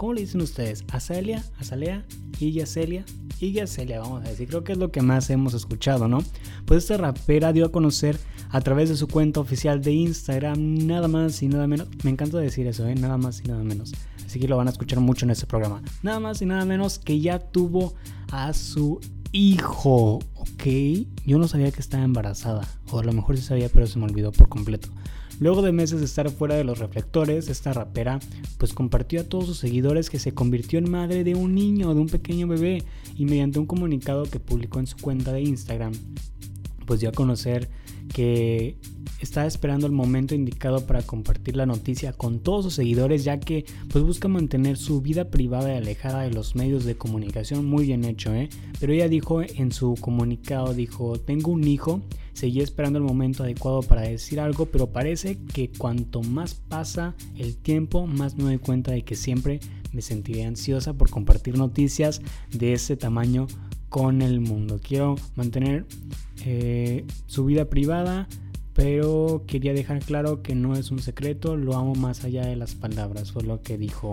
¿Cómo 0.00 0.14
le 0.14 0.22
dicen 0.22 0.40
ustedes? 0.40 0.82
¿Azalea? 0.90 1.44
¿Azalea? 1.58 2.06
¿Iggy 2.38 2.62
Azalea? 2.62 3.04
Iggy 3.38 3.60
Azalea, 3.60 4.00
vamos 4.00 4.24
a 4.24 4.30
decir. 4.30 4.48
Creo 4.48 4.64
que 4.64 4.72
es 4.72 4.78
lo 4.78 4.90
que 4.90 5.02
más 5.02 5.28
hemos 5.28 5.52
escuchado, 5.52 6.08
¿no? 6.08 6.24
Pues 6.64 6.84
esta 6.84 6.96
rapera 6.96 7.52
dio 7.52 7.66
a 7.66 7.70
conocer 7.70 8.18
a 8.48 8.62
través 8.62 8.88
de 8.88 8.96
su 8.96 9.08
cuenta 9.08 9.40
oficial 9.40 9.82
de 9.82 9.92
Instagram 9.92 10.86
nada 10.86 11.06
más 11.06 11.42
y 11.42 11.48
nada 11.48 11.66
menos. 11.66 11.86
Me 12.02 12.10
encanta 12.10 12.38
decir 12.38 12.66
eso, 12.66 12.88
¿eh? 12.88 12.94
Nada 12.94 13.18
más 13.18 13.42
y 13.44 13.48
nada 13.48 13.62
menos. 13.62 13.92
Así 14.24 14.40
que 14.40 14.48
lo 14.48 14.56
van 14.56 14.68
a 14.68 14.70
escuchar 14.70 15.00
mucho 15.00 15.26
en 15.26 15.32
este 15.32 15.44
programa. 15.44 15.82
Nada 16.02 16.18
más 16.18 16.40
y 16.40 16.46
nada 16.46 16.64
menos 16.64 16.98
que 16.98 17.20
ya 17.20 17.38
tuvo 17.38 17.92
a 18.32 18.54
su 18.54 19.00
hijo, 19.32 20.20
ok. 20.34 20.64
Yo 21.26 21.36
no 21.36 21.46
sabía 21.46 21.72
que 21.72 21.80
estaba 21.80 22.04
embarazada, 22.04 22.66
o 22.90 23.00
a 23.00 23.04
lo 23.04 23.12
mejor 23.12 23.36
sí 23.36 23.42
sabía, 23.42 23.68
pero 23.68 23.86
se 23.86 23.98
me 23.98 24.06
olvidó 24.06 24.32
por 24.32 24.48
completo. 24.48 24.88
Luego 25.40 25.62
de 25.62 25.72
meses 25.72 26.00
de 26.00 26.04
estar 26.04 26.30
fuera 26.30 26.54
de 26.54 26.64
los 26.64 26.78
reflectores, 26.78 27.48
esta 27.48 27.72
rapera 27.72 28.20
pues 28.58 28.74
compartió 28.74 29.22
a 29.22 29.24
todos 29.24 29.46
sus 29.46 29.56
seguidores 29.56 30.10
que 30.10 30.18
se 30.18 30.32
convirtió 30.32 30.78
en 30.78 30.90
madre 30.90 31.24
de 31.24 31.34
un 31.34 31.54
niño, 31.54 31.94
de 31.94 32.00
un 32.00 32.08
pequeño 32.08 32.46
bebé, 32.46 32.84
y 33.16 33.24
mediante 33.24 33.58
un 33.58 33.64
comunicado 33.64 34.24
que 34.24 34.38
publicó 34.38 34.80
en 34.80 34.86
su 34.86 34.98
cuenta 34.98 35.32
de 35.32 35.40
Instagram, 35.40 35.92
pues 36.84 37.00
dio 37.00 37.08
a 37.08 37.12
conocer 37.12 37.70
que 38.12 38.76
está 39.18 39.46
esperando 39.46 39.86
el 39.86 39.92
momento 39.92 40.34
indicado 40.34 40.86
para 40.86 41.02
compartir 41.02 41.56
la 41.56 41.64
noticia 41.64 42.12
con 42.12 42.40
todos 42.40 42.64
sus 42.66 42.74
seguidores 42.74 43.24
ya 43.24 43.40
que 43.40 43.64
pues 43.90 44.04
busca 44.04 44.28
mantener 44.28 44.76
su 44.76 45.00
vida 45.00 45.30
privada 45.30 45.72
y 45.72 45.76
alejada 45.76 46.22
de 46.22 46.30
los 46.30 46.56
medios 46.56 46.84
de 46.84 46.96
comunicación 46.96 47.66
muy 47.66 47.84
bien 47.84 48.04
hecho 48.04 48.34
¿eh? 48.34 48.48
pero 48.80 48.92
ella 48.92 49.08
dijo 49.08 49.42
en 49.42 49.72
su 49.72 49.94
comunicado 50.00 50.72
dijo 50.72 51.18
tengo 51.18 51.50
un 51.52 51.68
hijo 51.68 52.00
seguí 52.32 52.60
esperando 52.60 52.98
el 52.98 53.04
momento 53.04 53.42
adecuado 53.42 53.82
para 53.82 54.02
decir 54.02 54.40
algo 54.40 54.66
pero 54.66 54.88
parece 54.88 55.38
que 55.52 55.70
cuanto 55.70 56.22
más 56.22 56.54
pasa 56.54 57.14
el 57.36 57.56
tiempo 57.56 58.06
más 58.06 58.36
me 58.36 58.44
doy 58.44 58.58
cuenta 58.58 58.92
de 58.92 59.02
que 59.02 59.16
siempre 59.16 59.60
me 59.92 60.02
sentiré 60.02 60.44
ansiosa 60.44 60.94
por 60.94 61.10
compartir 61.10 61.56
noticias 61.56 62.22
de 62.50 62.72
ese 62.72 62.96
tamaño 62.96 63.46
con 63.88 64.22
el 64.22 64.40
mundo. 64.40 64.78
Quiero 64.80 65.16
mantener 65.34 65.84
eh, 66.44 67.04
su 67.26 67.44
vida 67.44 67.64
privada 67.64 68.28
pero 68.72 69.44
quería 69.46 69.74
dejar 69.74 69.98
claro 69.98 70.42
que 70.42 70.54
no 70.54 70.74
es 70.74 70.90
un 70.90 71.00
secreto, 71.00 71.56
lo 71.56 71.76
amo 71.76 71.94
más 71.94 72.24
allá 72.24 72.46
de 72.46 72.56
las 72.56 72.74
palabras, 72.74 73.32
fue 73.32 73.42
lo 73.42 73.60
que 73.62 73.76
dijo 73.76 74.12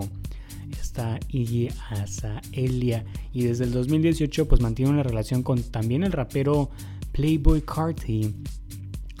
esta 0.78 1.18
Iggy 1.30 1.68
Azalea. 1.88 3.04
Y 3.32 3.44
desde 3.44 3.64
el 3.64 3.72
2018 3.72 4.48
pues 4.48 4.60
mantiene 4.60 4.90
una 4.90 5.02
relación 5.02 5.42
con 5.42 5.62
también 5.62 6.02
el 6.02 6.12
rapero 6.12 6.70
Playboy 7.18 7.62
Carti 7.62 8.32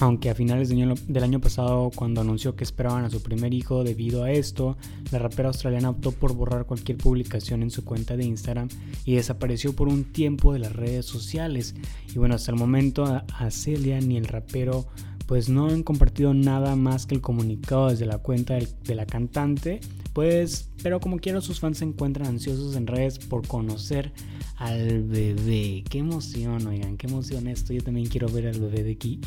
aunque 0.00 0.30
a 0.30 0.34
finales 0.36 0.68
del 0.68 1.24
año 1.24 1.40
pasado, 1.40 1.90
cuando 1.92 2.20
anunció 2.20 2.54
que 2.54 2.62
esperaban 2.62 3.04
a 3.04 3.10
su 3.10 3.20
primer 3.20 3.52
hijo 3.52 3.82
debido 3.82 4.22
a 4.22 4.30
esto, 4.30 4.76
la 5.10 5.18
rapera 5.18 5.48
australiana 5.48 5.90
optó 5.90 6.12
por 6.12 6.34
borrar 6.34 6.66
cualquier 6.66 6.98
publicación 6.98 7.64
en 7.64 7.72
su 7.72 7.84
cuenta 7.84 8.16
de 8.16 8.24
Instagram 8.24 8.68
y 9.04 9.16
desapareció 9.16 9.74
por 9.74 9.88
un 9.88 10.04
tiempo 10.04 10.52
de 10.52 10.60
las 10.60 10.72
redes 10.72 11.04
sociales. 11.04 11.74
Y 12.14 12.18
bueno, 12.20 12.36
hasta 12.36 12.52
el 12.52 12.58
momento 12.58 13.04
a 13.04 13.50
Celia 13.50 14.00
ni 14.00 14.16
el 14.16 14.28
rapero 14.28 14.86
pues 15.28 15.50
no 15.50 15.68
han 15.68 15.82
compartido 15.82 16.32
nada 16.32 16.74
más 16.74 17.04
que 17.04 17.14
el 17.14 17.20
comunicado 17.20 17.90
desde 17.90 18.06
la 18.06 18.16
cuenta 18.16 18.54
de 18.56 18.94
la 18.94 19.04
cantante, 19.04 19.80
pues, 20.14 20.70
pero 20.82 21.00
como 21.00 21.18
quiera 21.18 21.42
sus 21.42 21.60
fans 21.60 21.78
se 21.78 21.84
encuentran 21.84 22.28
ansiosos 22.28 22.74
en 22.76 22.86
redes 22.86 23.18
por 23.18 23.46
conocer 23.46 24.10
al 24.56 25.02
bebé. 25.02 25.84
Qué 25.90 25.98
emoción, 25.98 26.66
oigan, 26.66 26.96
qué 26.96 27.08
emoción 27.08 27.46
esto. 27.46 27.74
Yo 27.74 27.82
también 27.82 28.08
quiero 28.08 28.30
ver 28.30 28.46
al 28.46 28.58
bebé 28.58 28.82
de 28.82 28.92
aquí. 28.92 29.20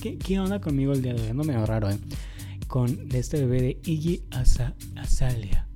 ¿Qué, 0.00 0.16
qué, 0.16 0.40
onda 0.40 0.62
conmigo 0.62 0.94
el 0.94 1.02
día 1.02 1.12
de 1.12 1.28
hoy? 1.28 1.34
No 1.34 1.44
me 1.44 1.54
raro, 1.66 1.90
¿eh? 1.90 1.98
Con 2.68 3.08
este 3.12 3.38
bebé 3.44 3.60
de 3.60 3.80
Iggy 3.84 4.22
Azalea. 4.96 5.68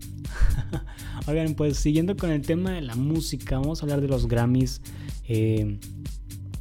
Oigan, 1.27 1.55
pues 1.57 1.77
siguiendo 1.77 2.17
con 2.17 2.31
el 2.31 2.41
tema 2.41 2.71
de 2.71 2.81
la 2.81 2.95
música, 2.95 3.59
vamos 3.59 3.83
a 3.83 3.85
hablar 3.85 4.01
de 4.01 4.09
los 4.09 4.27
Grammys. 4.27 4.81
Eh, 5.29 5.79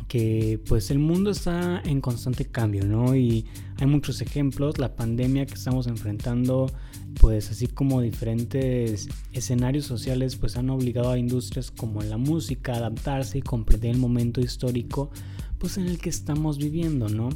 que 0.07 0.59
pues 0.67 0.91
el 0.91 0.99
mundo 0.99 1.31
está 1.31 1.81
en 1.83 1.99
constante 1.99 2.45
cambio, 2.45 2.85
¿no? 2.85 3.15
Y 3.15 3.45
hay 3.77 3.87
muchos 3.87 4.21
ejemplos, 4.21 4.77
la 4.77 4.95
pandemia 4.95 5.45
que 5.45 5.55
estamos 5.55 5.87
enfrentando, 5.87 6.71
pues 7.19 7.49
así 7.49 7.67
como 7.67 8.01
diferentes 8.01 9.09
escenarios 9.33 9.85
sociales, 9.85 10.35
pues 10.35 10.57
han 10.57 10.69
obligado 10.69 11.11
a 11.11 11.17
industrias 11.17 11.71
como 11.71 12.01
la 12.03 12.17
música 12.17 12.73
a 12.73 12.77
adaptarse 12.77 13.39
y 13.39 13.41
comprender 13.41 13.91
el 13.91 13.97
momento 13.97 14.41
histórico, 14.41 15.09
pues 15.57 15.77
en 15.77 15.87
el 15.87 15.97
que 15.97 16.09
estamos 16.09 16.57
viviendo, 16.57 17.09
¿no? 17.09 17.29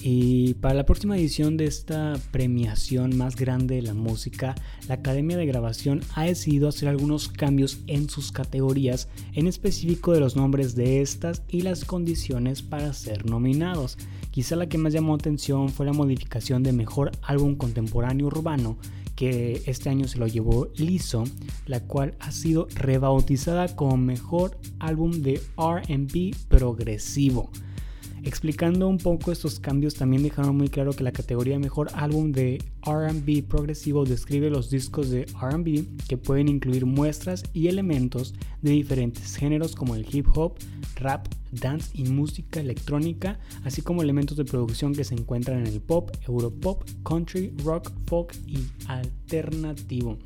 Y 0.00 0.54
para 0.54 0.74
la 0.74 0.86
próxima 0.86 1.16
edición 1.16 1.56
de 1.56 1.66
esta 1.66 2.18
premiación 2.30 3.16
más 3.16 3.36
grande 3.36 3.76
de 3.76 3.82
la 3.82 3.94
música, 3.94 4.54
la 4.88 4.94
Academia 4.94 5.36
de 5.36 5.46
Grabación 5.46 6.00
ha 6.14 6.24
decidido 6.24 6.68
hacer 6.68 6.88
algunos 6.88 7.28
cambios 7.28 7.80
en 7.86 8.08
sus 8.08 8.32
categorías, 8.32 9.08
en 9.32 9.46
específico 9.46 10.12
de 10.12 10.20
los 10.20 10.36
nombres 10.36 10.74
de 10.74 11.00
estas 11.00 11.42
y 11.48 11.62
las 11.62 11.84
condiciones 11.84 12.62
para 12.62 12.92
ser 12.92 13.26
nominados. 13.26 13.98
Quizá 14.30 14.56
la 14.56 14.68
que 14.68 14.78
más 14.78 14.92
llamó 14.92 15.14
atención 15.14 15.68
fue 15.70 15.86
la 15.86 15.92
modificación 15.92 16.62
de 16.62 16.72
Mejor 16.72 17.10
Álbum 17.22 17.56
Contemporáneo 17.56 18.26
Urbano, 18.26 18.76
que 19.16 19.62
este 19.66 19.90
año 19.90 20.08
se 20.08 20.18
lo 20.18 20.26
llevó 20.26 20.68
Lizzo, 20.76 21.24
la 21.66 21.80
cual 21.80 22.14
ha 22.20 22.30
sido 22.30 22.68
rebautizada 22.74 23.76
como 23.76 23.96
Mejor 23.98 24.56
Álbum 24.78 25.10
de 25.10 25.42
RB 25.58 26.34
Progresivo. 26.48 27.50
Explicando 28.22 28.86
un 28.86 28.98
poco 28.98 29.32
estos 29.32 29.60
cambios, 29.60 29.94
también 29.94 30.22
dejaron 30.22 30.56
muy 30.56 30.68
claro 30.68 30.92
que 30.92 31.04
la 31.04 31.12
categoría 31.12 31.58
Mejor 31.58 31.88
Álbum 31.94 32.32
de 32.32 32.62
RB 32.84 33.42
Progresivo 33.48 34.04
describe 34.04 34.50
los 34.50 34.68
discos 34.70 35.10
de 35.10 35.24
RB 35.24 35.86
que 36.06 36.18
pueden 36.18 36.48
incluir 36.48 36.84
muestras 36.84 37.42
y 37.54 37.68
elementos 37.68 38.34
de 38.60 38.72
diferentes 38.72 39.36
géneros 39.36 39.74
como 39.74 39.94
el 39.94 40.06
hip 40.12 40.26
hop, 40.34 40.58
rap, 40.96 41.28
dance 41.50 41.90
y 41.94 42.04
música 42.04 42.60
electrónica, 42.60 43.38
así 43.64 43.80
como 43.80 44.02
elementos 44.02 44.36
de 44.36 44.44
producción 44.44 44.94
que 44.94 45.04
se 45.04 45.14
encuentran 45.14 45.60
en 45.60 45.66
el 45.66 45.80
pop, 45.80 46.10
europop, 46.26 46.84
country, 47.04 47.54
rock, 47.64 47.90
folk 48.06 48.34
y 48.46 48.58
alternativo 48.86 50.18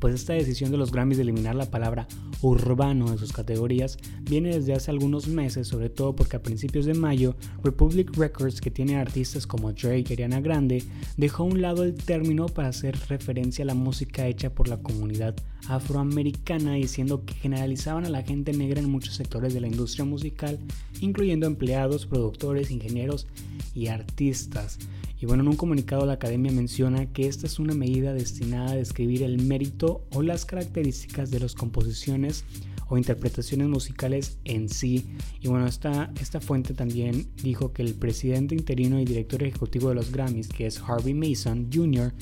pues 0.00 0.14
esta 0.14 0.32
decisión 0.34 0.70
de 0.70 0.76
los 0.76 0.92
Grammys 0.92 1.18
de 1.18 1.22
eliminar 1.22 1.54
la 1.54 1.70
palabra 1.70 2.06
urbano 2.42 3.10
de 3.10 3.18
sus 3.18 3.32
categorías 3.32 3.98
viene 4.22 4.54
desde 4.54 4.74
hace 4.74 4.90
algunos 4.90 5.28
meses, 5.28 5.68
sobre 5.68 5.88
todo 5.88 6.14
porque 6.14 6.36
a 6.36 6.42
principios 6.42 6.84
de 6.86 6.94
mayo 6.94 7.36
Republic 7.62 8.16
Records, 8.16 8.60
que 8.60 8.70
tiene 8.70 8.96
artistas 8.96 9.46
como 9.46 9.72
Drake 9.72 10.06
y 10.08 10.12
Ariana 10.12 10.40
Grande, 10.40 10.84
dejó 11.16 11.44
a 11.44 11.46
un 11.46 11.62
lado 11.62 11.84
el 11.84 11.94
término 11.94 12.46
para 12.46 12.68
hacer 12.68 12.98
referencia 13.08 13.62
a 13.62 13.66
la 13.66 13.74
música 13.74 14.26
hecha 14.26 14.50
por 14.50 14.68
la 14.68 14.78
comunidad 14.78 15.34
afroamericana, 15.68 16.74
diciendo 16.74 17.24
que 17.24 17.34
generalizaban 17.34 18.04
a 18.04 18.10
la 18.10 18.22
gente 18.22 18.52
negra 18.52 18.80
en 18.80 18.90
muchos 18.90 19.14
sectores 19.14 19.54
de 19.54 19.60
la 19.60 19.68
industria 19.68 20.04
musical, 20.04 20.58
incluyendo 21.00 21.46
empleados, 21.46 22.06
productores, 22.06 22.70
ingenieros 22.70 23.26
y 23.74 23.88
artistas. 23.88 24.78
Y 25.24 25.26
bueno, 25.26 25.42
en 25.42 25.48
un 25.48 25.56
comunicado 25.56 26.04
la 26.04 26.12
academia 26.12 26.52
menciona 26.52 27.06
que 27.06 27.26
esta 27.26 27.46
es 27.46 27.58
una 27.58 27.72
medida 27.72 28.12
destinada 28.12 28.72
a 28.72 28.76
describir 28.76 29.22
el 29.22 29.40
mérito 29.40 30.06
o 30.10 30.20
las 30.20 30.44
características 30.44 31.30
de 31.30 31.40
las 31.40 31.54
composiciones 31.54 32.44
o 32.90 32.98
interpretaciones 32.98 33.68
musicales 33.68 34.36
en 34.44 34.68
sí. 34.68 35.06
Y 35.40 35.48
bueno, 35.48 35.66
esta, 35.66 36.12
esta 36.20 36.42
fuente 36.42 36.74
también 36.74 37.26
dijo 37.42 37.72
que 37.72 37.80
el 37.80 37.94
presidente 37.94 38.54
interino 38.54 39.00
y 39.00 39.06
director 39.06 39.42
ejecutivo 39.42 39.88
de 39.88 39.94
los 39.94 40.12
Grammys, 40.12 40.48
que 40.48 40.66
es 40.66 40.78
Harvey 40.78 41.14
Mason 41.14 41.70
Jr., 41.72 42.12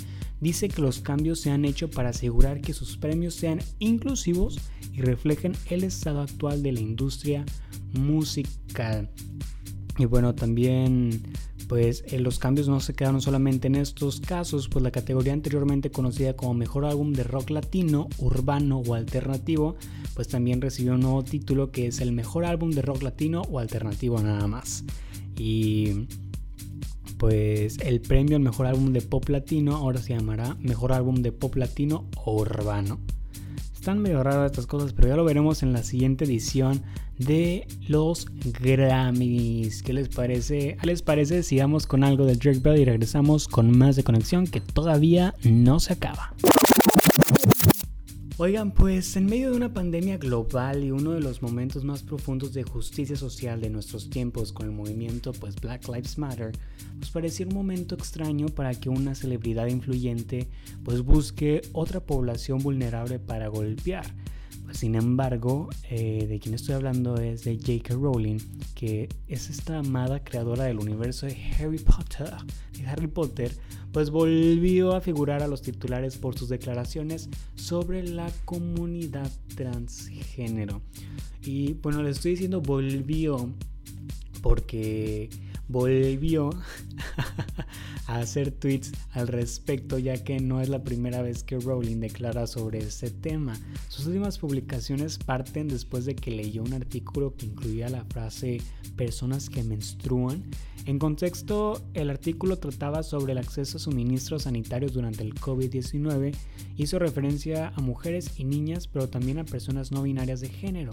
dice 0.40 0.68
que 0.68 0.80
los 0.80 1.00
cambios 1.00 1.40
se 1.40 1.50
han 1.50 1.64
hecho 1.64 1.90
para 1.90 2.10
asegurar 2.10 2.60
que 2.60 2.72
sus 2.72 2.96
premios 2.96 3.34
sean 3.34 3.58
inclusivos 3.80 4.60
y 4.92 5.00
reflejen 5.00 5.54
el 5.70 5.82
estado 5.82 6.20
actual 6.20 6.62
de 6.62 6.70
la 6.70 6.80
industria 6.80 7.44
musical. 7.94 9.10
Y 9.98 10.04
bueno, 10.06 10.34
también 10.34 11.22
pues 11.72 12.04
eh, 12.08 12.18
los 12.18 12.38
cambios 12.38 12.68
no 12.68 12.80
se 12.80 12.92
quedaron 12.92 13.22
solamente 13.22 13.66
en 13.66 13.76
estos 13.76 14.20
casos, 14.20 14.68
pues 14.68 14.82
la 14.82 14.90
categoría 14.90 15.32
anteriormente 15.32 15.90
conocida 15.90 16.36
como 16.36 16.52
Mejor 16.52 16.84
Álbum 16.84 17.14
de 17.14 17.24
Rock 17.24 17.48
Latino, 17.48 18.08
Urbano 18.18 18.82
o 18.86 18.92
Alternativo, 18.92 19.76
pues 20.12 20.28
también 20.28 20.60
recibió 20.60 20.92
un 20.92 21.00
nuevo 21.00 21.24
título 21.24 21.70
que 21.70 21.86
es 21.86 22.02
el 22.02 22.12
Mejor 22.12 22.44
Álbum 22.44 22.72
de 22.72 22.82
Rock 22.82 23.02
Latino 23.02 23.40
o 23.50 23.58
Alternativo 23.58 24.20
nada 24.20 24.46
más. 24.46 24.84
Y 25.38 26.08
pues 27.16 27.78
el 27.78 28.02
premio 28.02 28.36
al 28.36 28.42
Mejor 28.42 28.66
Álbum 28.66 28.92
de 28.92 29.00
Pop 29.00 29.26
Latino 29.30 29.74
ahora 29.74 30.02
se 30.02 30.14
llamará 30.14 30.54
Mejor 30.60 30.92
Álbum 30.92 31.22
de 31.22 31.32
Pop 31.32 31.56
Latino 31.56 32.06
o 32.22 32.38
Urbano. 32.38 33.00
Están 33.82 33.98
medio 33.98 34.22
raras 34.22 34.52
estas 34.52 34.68
cosas, 34.68 34.92
pero 34.92 35.08
ya 35.08 35.16
lo 35.16 35.24
veremos 35.24 35.64
en 35.64 35.72
la 35.72 35.82
siguiente 35.82 36.24
edición 36.24 36.82
de 37.18 37.66
los 37.88 38.28
Grammys. 38.60 39.82
¿Qué 39.82 39.92
les 39.92 40.08
parece? 40.08 40.76
¿Qué 40.80 40.86
les 40.86 41.02
parece? 41.02 41.42
Sigamos 41.42 41.88
con 41.88 42.04
algo 42.04 42.24
de 42.24 42.36
Drake 42.36 42.60
Bell 42.60 42.80
y 42.80 42.84
regresamos 42.84 43.48
con 43.48 43.76
más 43.76 43.96
de 43.96 44.04
conexión 44.04 44.46
que 44.46 44.60
todavía 44.60 45.34
no 45.42 45.80
se 45.80 45.94
acaba. 45.94 46.32
Oigan, 48.38 48.72
pues 48.72 49.14
en 49.16 49.26
medio 49.26 49.50
de 49.50 49.56
una 49.56 49.74
pandemia 49.74 50.16
global 50.16 50.82
y 50.82 50.90
uno 50.90 51.12
de 51.12 51.20
los 51.20 51.42
momentos 51.42 51.84
más 51.84 52.02
profundos 52.02 52.54
de 52.54 52.62
justicia 52.62 53.14
social 53.14 53.60
de 53.60 53.68
nuestros 53.68 54.08
tiempos 54.08 54.52
con 54.52 54.66
el 54.66 54.72
movimiento 54.72 55.32
pues 55.32 55.54
Black 55.56 55.86
Lives 55.86 56.16
Matter, 56.16 56.52
nos 56.98 57.10
parecía 57.10 57.46
un 57.46 57.54
momento 57.54 57.94
extraño 57.94 58.46
para 58.46 58.72
que 58.72 58.88
una 58.88 59.14
celebridad 59.14 59.66
influyente 59.66 60.48
pues 60.82 61.02
busque 61.02 61.60
otra 61.72 62.00
población 62.00 62.60
vulnerable 62.60 63.18
para 63.18 63.48
golpear 63.48 64.06
sin 64.72 64.94
embargo, 64.94 65.68
eh, 65.90 66.26
de 66.28 66.38
quien 66.38 66.54
estoy 66.54 66.74
hablando 66.74 67.16
es 67.16 67.44
de 67.44 67.56
J.K. 67.56 67.94
Rowling, 67.94 68.38
que 68.74 69.08
es 69.28 69.50
esta 69.50 69.78
amada 69.78 70.24
creadora 70.24 70.64
del 70.64 70.78
universo 70.78 71.26
de 71.26 71.36
Harry 71.58 71.78
Potter. 71.78 72.30
De 72.76 72.86
Harry 72.86 73.06
Potter, 73.06 73.52
pues 73.92 74.10
volvió 74.10 74.94
a 74.94 75.00
figurar 75.00 75.42
a 75.42 75.48
los 75.48 75.62
titulares 75.62 76.16
por 76.16 76.38
sus 76.38 76.48
declaraciones 76.48 77.28
sobre 77.54 78.02
la 78.02 78.30
comunidad 78.44 79.30
transgénero. 79.54 80.80
Y 81.44 81.74
bueno, 81.74 82.02
les 82.02 82.16
estoy 82.16 82.32
diciendo 82.32 82.60
volvió 82.60 83.50
porque 84.42 85.28
volvió 85.72 86.50
a 88.06 88.18
hacer 88.18 88.52
tweets 88.52 88.92
al 89.12 89.26
respecto 89.26 89.98
ya 89.98 90.22
que 90.22 90.38
no 90.38 90.60
es 90.60 90.68
la 90.68 90.84
primera 90.84 91.22
vez 91.22 91.42
que 91.42 91.58
Rowling 91.58 92.00
declara 92.00 92.46
sobre 92.46 92.78
este 92.78 93.10
tema. 93.10 93.58
Sus 93.88 94.06
últimas 94.06 94.38
publicaciones 94.38 95.18
parten 95.18 95.68
después 95.68 96.04
de 96.04 96.14
que 96.14 96.30
leyó 96.30 96.62
un 96.62 96.74
artículo 96.74 97.34
que 97.34 97.46
incluía 97.46 97.88
la 97.88 98.04
frase 98.04 98.60
personas 98.96 99.48
que 99.48 99.64
menstruan. 99.64 100.44
En 100.84 100.98
contexto, 100.98 101.80
el 101.94 102.10
artículo 102.10 102.58
trataba 102.58 103.02
sobre 103.02 103.32
el 103.32 103.38
acceso 103.38 103.78
a 103.78 103.80
suministros 103.80 104.42
sanitarios 104.42 104.92
durante 104.92 105.22
el 105.22 105.34
COVID-19, 105.34 106.34
hizo 106.76 106.98
referencia 106.98 107.68
a 107.68 107.80
mujeres 107.80 108.32
y 108.36 108.44
niñas, 108.44 108.88
pero 108.88 109.08
también 109.08 109.38
a 109.38 109.44
personas 109.44 109.92
no 109.92 110.02
binarias 110.02 110.40
de 110.40 110.48
género. 110.48 110.90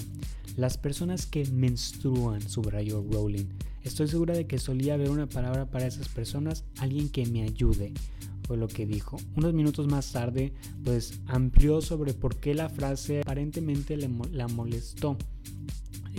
Las 0.55 0.77
personas 0.77 1.25
que 1.25 1.45
menstruan, 1.45 2.41
subrayó 2.41 3.03
Rowling. 3.11 3.47
Estoy 3.83 4.07
segura 4.07 4.33
de 4.33 4.47
que 4.47 4.59
solía 4.59 4.95
haber 4.95 5.09
una 5.09 5.27
palabra 5.27 5.65
para 5.69 5.87
esas 5.87 6.09
personas, 6.09 6.65
alguien 6.79 7.09
que 7.09 7.25
me 7.25 7.43
ayude, 7.43 7.93
fue 8.45 8.57
lo 8.57 8.67
que 8.67 8.85
dijo. 8.85 9.17
Unos 9.35 9.53
minutos 9.53 9.87
más 9.87 10.11
tarde, 10.11 10.53
pues 10.83 11.19
amplió 11.27 11.81
sobre 11.81 12.13
por 12.13 12.37
qué 12.37 12.53
la 12.53 12.69
frase 12.69 13.21
aparentemente 13.21 13.95
le, 13.95 14.09
la 14.31 14.47
molestó. 14.47 15.17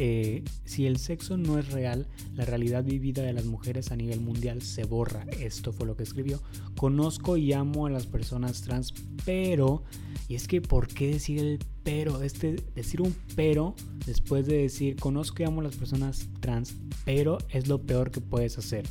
Eh, 0.02 0.45
si 0.64 0.87
el 0.87 0.97
sexo 0.97 1.37
no 1.37 1.59
es 1.59 1.73
real, 1.73 2.07
la 2.35 2.47
realidad 2.47 2.83
vivida 2.83 3.23
de 3.23 3.35
las 3.35 3.45
mujeres 3.45 3.92
a 3.92 3.97
nivel 3.97 4.23
mundial 4.23 4.62
se 4.62 4.85
borra. 4.85 5.26
Esto 5.38 5.75
fue 5.75 5.87
lo 5.87 5.95
que 5.95 6.04
escribió. 6.04 6.40
Conozco 6.75 7.37
y 7.37 7.52
amo 7.52 7.85
a 7.85 7.90
las 7.90 8.07
personas 8.07 8.62
trans, 8.62 8.95
pero, 9.26 9.85
y 10.26 10.37
es 10.37 10.49
que 10.49 10.62
¿por 10.62 10.88
qué 10.88 11.12
decir 11.12 11.38
el 11.40 11.59
pero? 11.83 12.23
Este, 12.23 12.57
decir 12.75 13.02
un 13.02 13.14
pero 13.37 13.75
después 14.07 14.47
de 14.47 14.62
decir 14.62 14.97
conozco 14.97 15.42
y 15.42 15.45
amo 15.45 15.61
a 15.61 15.64
las 15.64 15.76
personas 15.76 16.30
trans, 16.40 16.76
pero 17.04 17.37
es 17.50 17.69
lo 17.69 17.83
peor 17.83 18.11
que 18.11 18.23
puedes 18.23 18.57
hacer. 18.57 18.87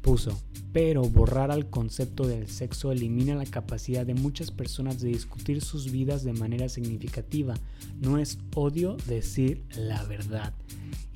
Puso, 0.00 0.40
pero 0.72 1.02
borrar 1.02 1.50
al 1.50 1.70
concepto 1.70 2.26
del 2.26 2.48
sexo 2.48 2.92
elimina 2.92 3.34
la 3.34 3.46
capacidad 3.46 4.04
de 4.04 4.14
muchas 4.14 4.50
personas 4.50 5.00
de 5.00 5.08
discutir 5.08 5.62
sus 5.62 5.90
vidas 5.90 6.24
de 6.24 6.32
manera 6.32 6.68
significativa. 6.68 7.54
No 8.00 8.18
es 8.18 8.38
odio 8.54 8.96
decir 9.06 9.62
la 9.76 10.04
verdad. 10.04 10.52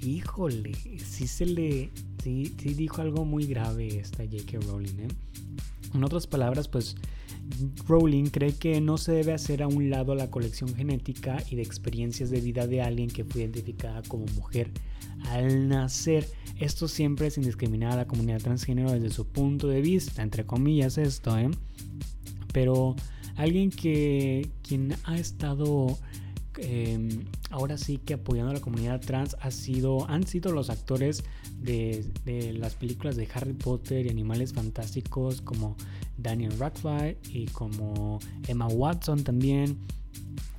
Híjole, 0.01 0.75
sí 0.99 1.27
se 1.27 1.47
le. 1.47 1.91
Sí, 2.23 2.55
sí 2.59 2.75
dijo 2.75 3.03
algo 3.03 3.25
muy 3.25 3.47
grave 3.47 3.99
esta 3.99 4.25
J.K. 4.25 4.59
Rowling, 4.67 5.01
¿eh? 5.01 5.09
En 5.95 6.05
otras 6.05 6.27
palabras, 6.27 6.69
pues 6.69 6.97
Rowling 7.87 8.27
cree 8.27 8.55
que 8.55 8.81
no 8.81 8.99
se 8.99 9.13
debe 9.13 9.33
hacer 9.33 9.63
a 9.63 9.69
un 9.69 9.91
lado 9.91 10.15
la 10.15 10.31
colección 10.31 10.75
genética 10.75 11.43
y 11.51 11.57
de 11.57 11.63
experiencias 11.63 12.31
de 12.31 12.41
vida 12.41 12.67
de 12.67 12.83
alguien 12.83 13.11
que 13.11 13.25
fue 13.25 13.43
identificada 13.43 14.03
como 14.03 14.27
mujer 14.37 14.71
al 15.29 15.69
nacer. 15.69 16.27
Esto 16.59 16.89
siempre 16.89 17.31
sin 17.31 17.45
discriminar 17.45 17.93
a 17.93 17.97
la 17.97 18.07
comunidad 18.07 18.41
transgénero 18.41 18.93
desde 18.93 19.11
su 19.11 19.27
punto 19.27 19.69
de 19.69 19.81
vista, 19.81 20.23
entre 20.23 20.47
comillas 20.47 20.99
esto, 20.99 21.37
¿eh? 21.39 21.51
Pero 22.53 22.95
alguien 23.37 23.71
que 23.71 24.49
quien 24.63 24.95
ha 25.05 25.17
estado 25.17 25.99
em, 26.59 27.25
ahora 27.51 27.79
sí 27.79 27.99
que 27.99 28.15
apoyando 28.15 28.51
a 28.51 28.55
la 28.55 28.61
comunidad 28.61 29.01
trans 29.01 29.37
ha 29.41 29.51
sido, 29.51 30.09
han 30.09 30.27
sido 30.27 30.53
los 30.53 30.71
actores 30.71 31.25
de, 31.61 32.05
de, 32.25 32.53
las 32.53 32.75
películas 32.75 33.17
de 33.17 33.29
Harry 33.35 33.53
Potter 33.53 34.07
y 34.07 34.09
Animales 34.11 34.53
Fantásticos 34.53 35.41
como 35.43 35.77
Daniel 36.17 36.59
Radcliffe 36.59 37.19
y 37.31 37.47
como 37.47 38.19
Emma 38.47 38.67
Watson 38.69 39.25
también 39.25 39.79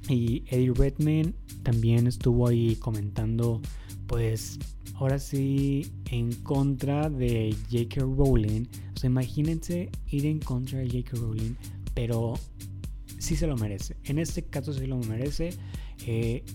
y 0.09 0.43
Eddie 0.47 0.73
Redmayne 0.73 1.33
también 1.63 2.07
estuvo 2.07 2.47
ahí 2.47 2.75
comentando 2.75 3.61
pues 4.07 4.59
ahora 4.95 5.19
sí 5.19 5.91
en 6.11 6.33
contra 6.43 7.09
de 7.09 7.55
J.K. 7.71 8.01
Rowling. 8.01 8.65
O 8.95 8.99
sea, 8.99 9.09
imagínense 9.09 9.89
ir 10.07 10.25
en 10.25 10.39
contra 10.39 10.79
de 10.79 10.85
J.K. 10.85 11.17
Rowling, 11.17 11.55
pero 11.93 12.33
sí 13.17 13.35
se 13.35 13.47
lo 13.47 13.55
merece. 13.57 13.95
En 14.03 14.19
este 14.19 14.43
caso 14.43 14.73
sí 14.73 14.85
lo 14.85 14.97
merece. 14.97 15.51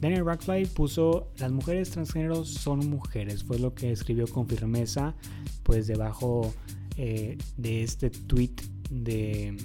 Daniel 0.00 0.24
Radcliffe 0.24 0.72
puso 0.74 1.28
las 1.38 1.50
mujeres 1.50 1.90
transgéneros 1.90 2.48
son 2.48 2.90
mujeres, 2.90 3.44
fue 3.44 3.58
lo 3.58 3.74
que 3.74 3.90
escribió 3.90 4.26
con 4.26 4.46
firmeza, 4.46 5.14
pues 5.62 5.86
debajo 5.86 6.52
eh, 6.96 7.38
de 7.56 7.82
este 7.82 8.10
tweet 8.10 8.54
de 8.90 9.56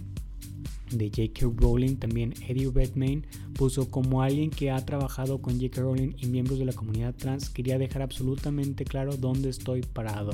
de 0.98 1.10
J.K. 1.10 1.48
Rowling, 1.58 1.96
también 1.96 2.34
Eddie 2.48 2.72
Redmayne 2.74 3.24
puso 3.54 3.90
como 3.90 4.22
alguien 4.22 4.50
que 4.50 4.72
ha 4.72 4.86
trabajado 4.86 5.42
con 5.42 5.56
J.K. 5.56 5.82
Rowling 5.82 6.14
y 6.18 6.28
miembros 6.28 6.60
de 6.60 6.66
la 6.66 6.74
comunidad 6.74 7.16
trans, 7.16 7.50
quería 7.50 7.78
dejar 7.78 8.02
absolutamente 8.02 8.86
claro 8.86 9.18
dónde 9.18 9.50
estoy 9.50 9.82
parado. 9.82 10.34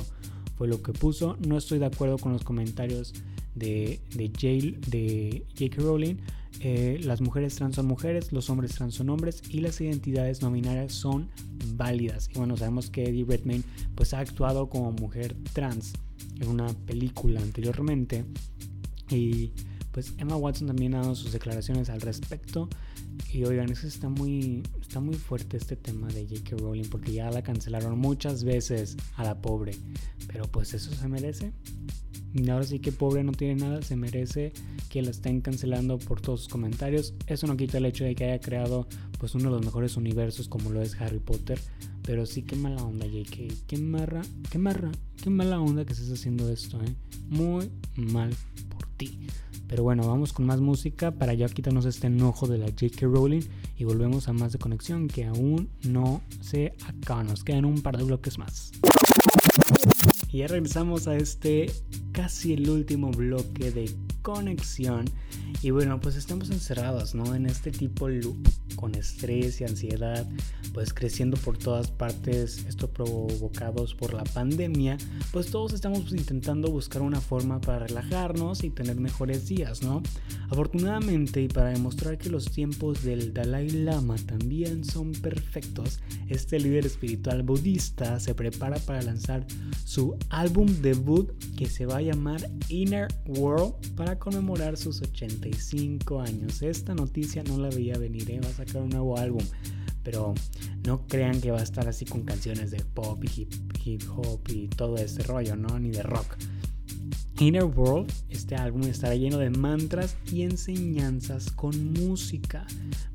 Fue 0.56 0.68
lo 0.68 0.82
que 0.82 0.92
puso. 0.92 1.36
No 1.46 1.56
estoy 1.56 1.78
de 1.78 1.86
acuerdo 1.86 2.18
con 2.18 2.32
los 2.32 2.44
comentarios 2.44 3.14
de, 3.54 4.00
de 4.14 5.44
J.K. 5.58 5.82
Rowling. 5.82 6.16
Eh, 6.62 7.00
las 7.02 7.22
mujeres 7.22 7.54
trans 7.54 7.76
son 7.76 7.86
mujeres, 7.86 8.32
los 8.32 8.50
hombres 8.50 8.74
trans 8.74 8.94
son 8.94 9.08
hombres 9.08 9.42
y 9.48 9.60
las 9.60 9.80
identidades 9.80 10.42
no 10.42 10.52
binarias 10.52 10.92
son 10.92 11.30
válidas. 11.74 12.28
Y 12.34 12.38
bueno, 12.38 12.56
sabemos 12.56 12.90
que 12.90 13.04
Eddie 13.04 13.24
Redmayne 13.24 13.64
pues 13.94 14.12
ha 14.12 14.18
actuado 14.18 14.68
como 14.68 14.92
mujer 14.92 15.34
trans 15.54 15.94
en 16.38 16.48
una 16.48 16.68
película 16.86 17.40
anteriormente. 17.40 18.26
Y 19.08 19.52
pues 19.90 20.14
Emma 20.18 20.36
Watson 20.36 20.66
también 20.66 20.94
ha 20.94 21.00
dado 21.00 21.14
sus 21.14 21.32
declaraciones 21.32 21.88
al 21.88 22.02
respecto. 22.02 22.68
Y 23.32 23.44
oigan, 23.44 23.70
eso 23.70 23.86
está 23.86 24.08
muy, 24.08 24.62
está 24.80 25.00
muy 25.00 25.14
fuerte 25.14 25.56
este 25.56 25.76
tema 25.76 26.08
de 26.08 26.26
J.K. 26.26 26.56
Rowling 26.58 26.88
porque 26.90 27.12
ya 27.12 27.30
la 27.30 27.42
cancelaron 27.42 27.98
muchas 27.98 28.44
veces 28.44 28.96
a 29.16 29.24
la 29.24 29.40
pobre. 29.40 29.72
Pero 30.26 30.44
pues 30.44 30.74
eso 30.74 30.92
se 30.92 31.08
merece. 31.08 31.52
Ahora 32.48 32.64
sí 32.64 32.78
que 32.78 32.92
pobre 32.92 33.24
no 33.24 33.32
tiene 33.32 33.56
nada, 33.56 33.82
se 33.82 33.96
merece 33.96 34.52
que 34.88 35.02
la 35.02 35.10
estén 35.10 35.40
cancelando 35.40 35.98
por 35.98 36.20
todos 36.20 36.40
sus 36.40 36.48
comentarios. 36.48 37.14
Eso 37.26 37.46
no 37.46 37.56
quita 37.56 37.78
el 37.78 37.86
hecho 37.86 38.04
de 38.04 38.14
que 38.14 38.24
haya 38.24 38.40
creado 38.40 38.86
pues 39.18 39.34
uno 39.34 39.44
de 39.44 39.56
los 39.56 39.64
mejores 39.64 39.96
universos 39.96 40.48
como 40.48 40.70
lo 40.70 40.80
es 40.80 41.00
Harry 41.00 41.18
Potter. 41.18 41.60
Pero 42.02 42.26
sí 42.26 42.42
que 42.42 42.56
mala 42.56 42.82
onda, 42.82 43.06
J.K. 43.06 43.54
Qué 43.66 43.78
marra, 43.78 44.22
qué 44.50 44.58
marra, 44.58 44.90
qué 45.22 45.30
mala 45.30 45.60
onda 45.60 45.84
que 45.84 45.92
estés 45.92 46.10
haciendo 46.10 46.48
esto, 46.50 46.80
eh. 46.82 46.94
Muy 47.28 47.70
mal 47.96 48.34
por 48.68 48.86
ti. 48.96 49.18
Pero 49.68 49.82
bueno, 49.82 50.06
vamos 50.06 50.32
con 50.32 50.46
más 50.46 50.60
música 50.60 51.12
para 51.12 51.34
ya 51.34 51.48
quitarnos 51.48 51.84
este 51.84 52.08
enojo 52.08 52.46
de 52.46 52.58
la 52.58 52.66
J.K. 52.66 53.06
Rowling 53.06 53.42
y 53.76 53.84
volvemos 53.84 54.28
a 54.28 54.32
más 54.32 54.52
de 54.52 54.58
conexión 54.58 55.06
que 55.06 55.26
aún 55.26 55.68
no 55.84 56.22
se 56.40 56.74
acaba. 56.86 57.22
Nos 57.22 57.44
quedan 57.44 57.64
un 57.64 57.82
par 57.82 57.96
de 57.96 58.04
bloques 58.04 58.38
más. 58.38 58.72
Y 60.32 60.38
ya 60.38 60.46
regresamos 60.46 61.06
a 61.08 61.16
este 61.16 61.70
casi 62.12 62.52
el 62.52 62.68
último 62.68 63.10
bloque 63.10 63.70
de 63.70 63.90
conexión. 64.22 65.04
Y 65.62 65.70
bueno, 65.70 66.00
pues 66.00 66.16
estamos 66.16 66.50
encerrados, 66.50 67.14
¿no? 67.14 67.34
En 67.34 67.46
este 67.46 67.70
tipo 67.70 68.08
loop, 68.08 68.48
con 68.76 68.94
estrés 68.94 69.60
y 69.60 69.64
ansiedad, 69.64 70.26
pues 70.72 70.94
creciendo 70.94 71.36
por 71.36 71.58
todas 71.58 71.90
partes, 71.90 72.64
esto 72.66 72.90
provocados 72.90 73.94
por 73.94 74.14
la 74.14 74.24
pandemia, 74.24 74.96
pues 75.32 75.50
todos 75.50 75.72
estamos 75.72 76.12
intentando 76.12 76.70
buscar 76.70 77.02
una 77.02 77.20
forma 77.20 77.60
para 77.60 77.86
relajarnos 77.86 78.64
y 78.64 78.70
tener 78.70 78.98
mejores 78.98 79.48
días, 79.48 79.82
¿no? 79.82 80.02
Afortunadamente 80.48 81.42
y 81.42 81.48
para 81.48 81.70
demostrar 81.70 82.18
que 82.18 82.30
los 82.30 82.50
tiempos 82.50 83.02
del 83.02 83.32
Dalai 83.34 83.70
Lama 83.70 84.16
también 84.16 84.84
son 84.84 85.12
perfectos, 85.12 86.00
este 86.28 86.58
líder 86.58 86.86
espiritual 86.86 87.42
budista 87.42 88.18
se 88.18 88.34
prepara 88.34 88.78
para 88.78 89.02
lanzar 89.02 89.46
su 89.84 90.16
álbum 90.30 90.66
debut 90.80 91.30
que 91.56 91.66
se 91.66 91.86
va 91.86 91.98
a 91.98 92.02
llamar 92.02 92.48
Inner 92.68 93.08
World 93.26 93.74
para 93.96 94.18
conmemorar 94.18 94.76
sus 94.76 95.02
85 95.40 96.20
años. 96.20 96.62
Esta 96.62 96.94
noticia 96.94 97.42
no 97.42 97.58
la 97.58 97.70
veía 97.70 97.98
venir, 97.98 98.30
¿eh? 98.30 98.40
va 98.42 98.48
a 98.48 98.52
sacar 98.52 98.82
un 98.82 98.90
nuevo 98.90 99.18
álbum 99.18 99.44
pero 100.02 100.34
no 100.86 101.06
crean 101.06 101.40
que 101.40 101.50
va 101.50 101.60
a 101.60 101.62
estar 101.62 101.88
así 101.88 102.04
con 102.04 102.22
canciones 102.22 102.70
de 102.70 102.82
pop 102.84 103.22
y 103.24 103.48
hip, 103.84 104.02
hop 104.16 104.40
y 104.48 104.68
todo 104.68 104.96
ese 104.96 105.22
rollo, 105.22 105.56
¿no? 105.56 105.78
Ni 105.78 105.90
de 105.90 106.02
rock. 106.02 106.36
Inner 107.38 107.64
World, 107.64 108.12
este 108.28 108.54
álbum 108.54 108.82
estará 108.82 109.14
lleno 109.14 109.38
de 109.38 109.48
mantras 109.48 110.16
y 110.30 110.42
enseñanzas 110.42 111.50
con 111.50 111.92
música. 111.94 112.66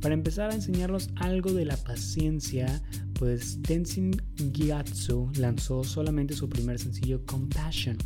Para 0.01 0.15
empezar 0.15 0.49
a 0.49 0.55
enseñarlos 0.55 1.09
algo 1.15 1.53
de 1.53 1.65
la 1.65 1.77
paciencia, 1.77 2.81
pues 3.19 3.61
Tenzin 3.61 4.11
Gyatso 4.35 5.31
lanzó 5.37 5.83
solamente 5.83 6.35
su 6.35 6.49
primer 6.49 6.79
sencillo 6.79 7.25
Compassion. 7.25 7.97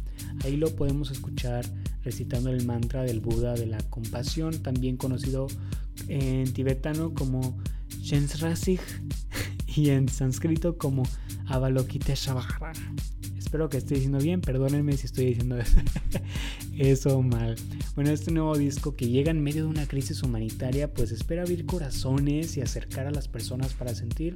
Ahí 0.43 0.57
lo 0.57 0.75
podemos 0.75 1.11
escuchar 1.11 1.65
recitando 2.03 2.49
el 2.49 2.65
mantra 2.65 3.03
del 3.03 3.19
Buda 3.19 3.53
de 3.53 3.65
la 3.65 3.79
compasión, 3.89 4.57
también 4.61 4.97
conocido 4.97 5.47
en 6.07 6.51
tibetano 6.53 7.13
como 7.13 7.57
Shensrasig 7.89 8.79
y 9.75 9.89
en 9.89 10.07
sánscrito 10.09 10.77
como 10.77 11.03
Avalokiteshvara. 11.47 12.73
Espero 13.49 13.67
que 13.67 13.77
esté 13.77 13.95
diciendo 13.95 14.19
bien, 14.19 14.41
perdónenme 14.41 14.95
si 14.95 15.07
estoy 15.07 15.25
diciendo 15.25 15.57
eso 16.77 17.19
mal. 17.23 17.55
Bueno, 17.95 18.11
este 18.11 18.29
nuevo 18.29 18.55
disco 18.55 18.95
que 18.95 19.09
llega 19.09 19.31
en 19.31 19.41
medio 19.41 19.63
de 19.63 19.69
una 19.71 19.87
crisis 19.87 20.21
humanitaria, 20.21 20.93
pues 20.93 21.11
espera 21.11 21.41
abrir 21.41 21.65
corazones 21.65 22.57
y 22.57 22.61
acercar 22.61 23.07
a 23.07 23.11
las 23.11 23.27
personas 23.27 23.73
para 23.73 23.95
sentir 23.95 24.35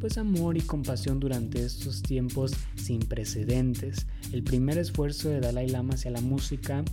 pues 0.00 0.18
amor 0.18 0.58
y 0.58 0.60
compasión 0.60 1.18
durante 1.18 1.64
estos 1.64 2.02
tiempos 2.02 2.52
sin 2.76 2.98
precedentes. 2.98 4.06
El 4.32 4.42
primer 4.42 4.76
esfuerzo 4.76 5.30
de 5.30 5.40
Dalai 5.40 5.70
Lama 5.70 5.94
hacia 5.94 6.10
la 6.10 6.20
música 6.20 6.84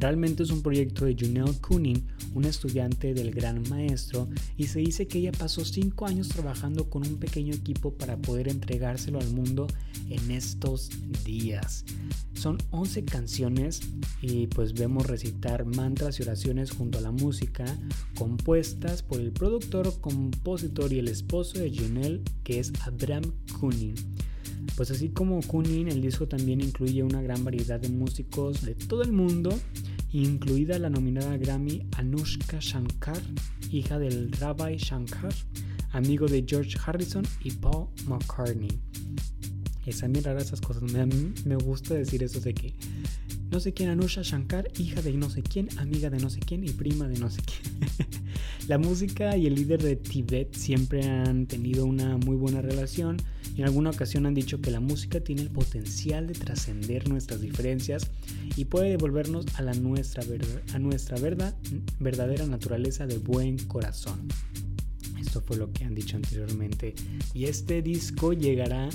Realmente 0.00 0.44
es 0.44 0.50
un 0.50 0.62
proyecto 0.62 1.04
de 1.04 1.14
Junelle 1.14 1.58
Kunin, 1.60 2.06
una 2.34 2.48
estudiante 2.48 3.12
del 3.12 3.32
gran 3.32 3.68
maestro, 3.68 4.28
y 4.56 4.68
se 4.68 4.78
dice 4.78 5.06
que 5.06 5.18
ella 5.18 5.30
pasó 5.32 5.62
5 5.62 6.06
años 6.06 6.28
trabajando 6.28 6.88
con 6.88 7.06
un 7.06 7.18
pequeño 7.18 7.52
equipo 7.52 7.92
para 7.92 8.16
poder 8.16 8.48
entregárselo 8.48 9.20
al 9.20 9.30
mundo 9.30 9.66
en 10.08 10.30
días. 11.24 11.84
Son 12.34 12.58
11 12.70 13.04
canciones 13.04 13.80
y 14.22 14.46
pues 14.46 14.74
vemos 14.74 15.06
recitar 15.06 15.64
mantras 15.64 16.18
y 16.18 16.22
oraciones 16.22 16.70
junto 16.70 16.98
a 16.98 17.00
la 17.00 17.10
música 17.10 17.64
compuestas 18.14 19.02
por 19.02 19.20
el 19.20 19.32
productor, 19.32 20.00
compositor 20.00 20.92
y 20.92 20.98
el 20.98 21.08
esposo 21.08 21.58
de 21.58 21.74
Junelle, 21.74 22.22
que 22.44 22.60
es 22.60 22.72
Abraham 22.82 23.32
Kunin. 23.58 23.94
Pues 24.76 24.90
así 24.90 25.10
como 25.10 25.40
Kunin, 25.40 25.88
el 25.88 26.00
disco 26.00 26.28
también 26.28 26.60
incluye 26.60 27.02
una 27.02 27.22
gran 27.22 27.44
variedad 27.44 27.80
de 27.80 27.88
músicos 27.88 28.62
de 28.62 28.74
todo 28.74 29.02
el 29.02 29.12
mundo, 29.12 29.58
incluida 30.12 30.78
la 30.78 30.90
nominada 30.90 31.36
Grammy 31.36 31.86
Anushka 31.96 32.58
Shankar, 32.60 33.20
hija 33.70 33.98
del 33.98 34.32
Rabbi 34.32 34.76
Shankar, 34.76 35.34
amigo 35.92 36.26
de 36.26 36.44
George 36.46 36.76
Harrison 36.84 37.24
y 37.42 37.50
Paul 37.52 37.88
McCartney. 38.06 38.78
Están 39.90 40.12
bien 40.12 40.24
raras 40.24 40.46
esas 40.46 40.60
cosas, 40.60 40.82
me, 40.82 41.06
me 41.44 41.56
gusta 41.56 41.94
decir 41.94 42.22
eso 42.22 42.40
de 42.40 42.54
que 42.54 42.74
no 43.50 43.58
sé 43.58 43.72
quién 43.72 43.88
Anusha 43.88 44.22
Shankar, 44.22 44.68
hija 44.78 45.02
de 45.02 45.12
no 45.12 45.28
sé 45.28 45.42
quién, 45.42 45.68
amiga 45.78 46.08
de 46.08 46.18
no 46.18 46.30
sé 46.30 46.38
quién 46.38 46.62
y 46.62 46.70
prima 46.70 47.08
de 47.08 47.18
no 47.18 47.30
sé 47.30 47.42
quién. 47.42 47.90
la 48.68 48.78
música 48.78 49.36
y 49.36 49.48
el 49.48 49.56
líder 49.56 49.82
de 49.82 49.96
Tibet 49.96 50.54
siempre 50.54 51.04
han 51.04 51.46
tenido 51.46 51.84
una 51.84 52.16
muy 52.16 52.36
buena 52.36 52.62
relación 52.62 53.16
y 53.56 53.62
en 53.62 53.66
alguna 53.66 53.90
ocasión 53.90 54.26
han 54.26 54.34
dicho 54.34 54.60
que 54.60 54.70
la 54.70 54.78
música 54.78 55.18
tiene 55.18 55.42
el 55.42 55.50
potencial 55.50 56.28
de 56.28 56.34
trascender 56.34 57.08
nuestras 57.08 57.40
diferencias 57.40 58.06
y 58.56 58.66
puede 58.66 58.90
devolvernos 58.90 59.46
a, 59.56 59.62
la 59.62 59.74
nuestra, 59.74 60.22
a 60.72 60.78
nuestra 60.78 61.18
verdad, 61.18 61.56
verdadera 61.98 62.46
naturaleza 62.46 63.08
de 63.08 63.18
buen 63.18 63.58
corazón. 63.58 64.28
Esto 65.30 65.42
fue 65.42 65.58
lo 65.58 65.72
que 65.72 65.84
han 65.84 65.94
dicho 65.94 66.16
anteriormente. 66.16 66.92
Y 67.34 67.44
este 67.44 67.82
disco 67.82 68.32
llegará 68.32 68.88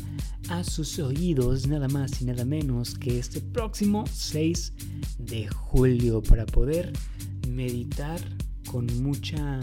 a 0.49 0.65
sus 0.65 0.99
oídos 0.99 1.65
nada 1.65 1.87
más 1.87 2.21
y 2.21 2.25
nada 2.25 2.43
menos 2.43 2.99
que 2.99 3.19
este 3.19 3.39
próximo 3.39 4.03
6 4.11 4.73
de 5.17 5.47
julio 5.47 6.21
para 6.21 6.45
poder 6.45 6.91
meditar 7.47 8.19
con 8.69 8.85
mucha, 9.01 9.61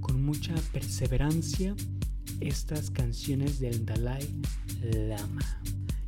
con 0.00 0.20
mucha 0.24 0.52
perseverancia 0.72 1.76
estas 2.40 2.90
canciones 2.90 3.60
del 3.60 3.86
Dalai 3.86 4.26
Lama. 4.82 5.62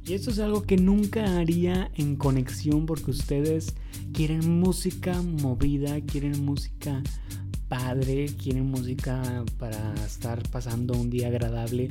Y 0.05 0.15
esto 0.15 0.31
es 0.33 0.41
algo 0.41 0.65
que 0.65 0.79
nunca 0.79 1.39
haría 1.39 1.93
en 1.95 2.17
conexión 2.17 2.87
porque 2.87 3.13
ustedes 3.13 3.73
quieren 4.13 4.59
música 4.59 5.23
movida, 5.23 6.01
quieren 6.01 6.45
música 6.45 7.01
padre, 7.73 8.27
quieren 8.27 8.67
música 8.67 9.23
para 9.59 9.95
estar 10.05 10.43
pasando 10.51 10.93
un 10.93 11.09
día 11.09 11.29
agradable, 11.29 11.89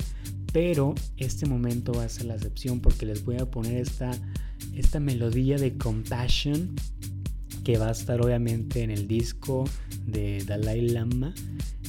pero 0.52 0.94
este 1.16 1.44
momento 1.44 1.92
va 1.92 2.04
a 2.04 2.08
ser 2.08 2.26
la 2.26 2.36
excepción 2.36 2.78
porque 2.78 3.04
les 3.04 3.24
voy 3.24 3.38
a 3.40 3.50
poner 3.50 3.78
esta, 3.78 4.12
esta 4.76 5.00
melodía 5.00 5.56
de 5.56 5.76
Compassion 5.76 6.76
que 7.64 7.78
va 7.78 7.88
a 7.88 7.90
estar 7.90 8.24
obviamente 8.24 8.84
en 8.84 8.92
el 8.92 9.08
disco 9.08 9.64
de 10.06 10.44
Dalai 10.46 10.82
Lama, 10.82 11.34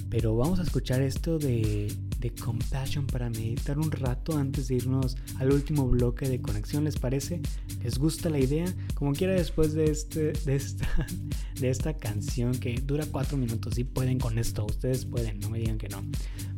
pero 0.09 0.35
vamos 0.35 0.59
a 0.59 0.63
escuchar 0.63 1.03
esto 1.03 1.37
de 1.37 1.93
de 2.23 2.33
Compassion 2.33 3.05
para 3.05 3.29
meditar 3.29 3.77
un 3.77 3.91
rato 3.91 4.37
antes 4.37 4.69
de 4.69 4.75
irnos 4.75 5.17
al 5.39 5.51
último 5.51 5.89
bloque 5.89 6.29
de 6.29 6.41
conexión, 6.41 6.85
¿les 6.85 6.97
parece? 6.97 7.41
¿Les 7.83 7.99
gusta 7.99 8.29
la 8.29 8.39
idea? 8.39 8.65
Como 8.95 9.11
quiera 9.11 9.33
después 9.33 9.73
de, 9.73 9.85
este, 9.85 10.31
de, 10.31 10.55
esta, 10.55 10.87
de 11.59 11.69
esta 11.69 11.97
canción 11.97 12.53
que 12.53 12.75
dura 12.75 13.05
cuatro 13.11 13.37
minutos, 13.37 13.73
si 13.75 13.83
pueden 13.83 14.19
con 14.19 14.37
esto, 14.37 14.65
ustedes 14.65 15.03
pueden, 15.05 15.39
no 15.41 15.49
me 15.49 15.59
digan 15.59 15.77
que 15.77 15.89
no. 15.89 16.01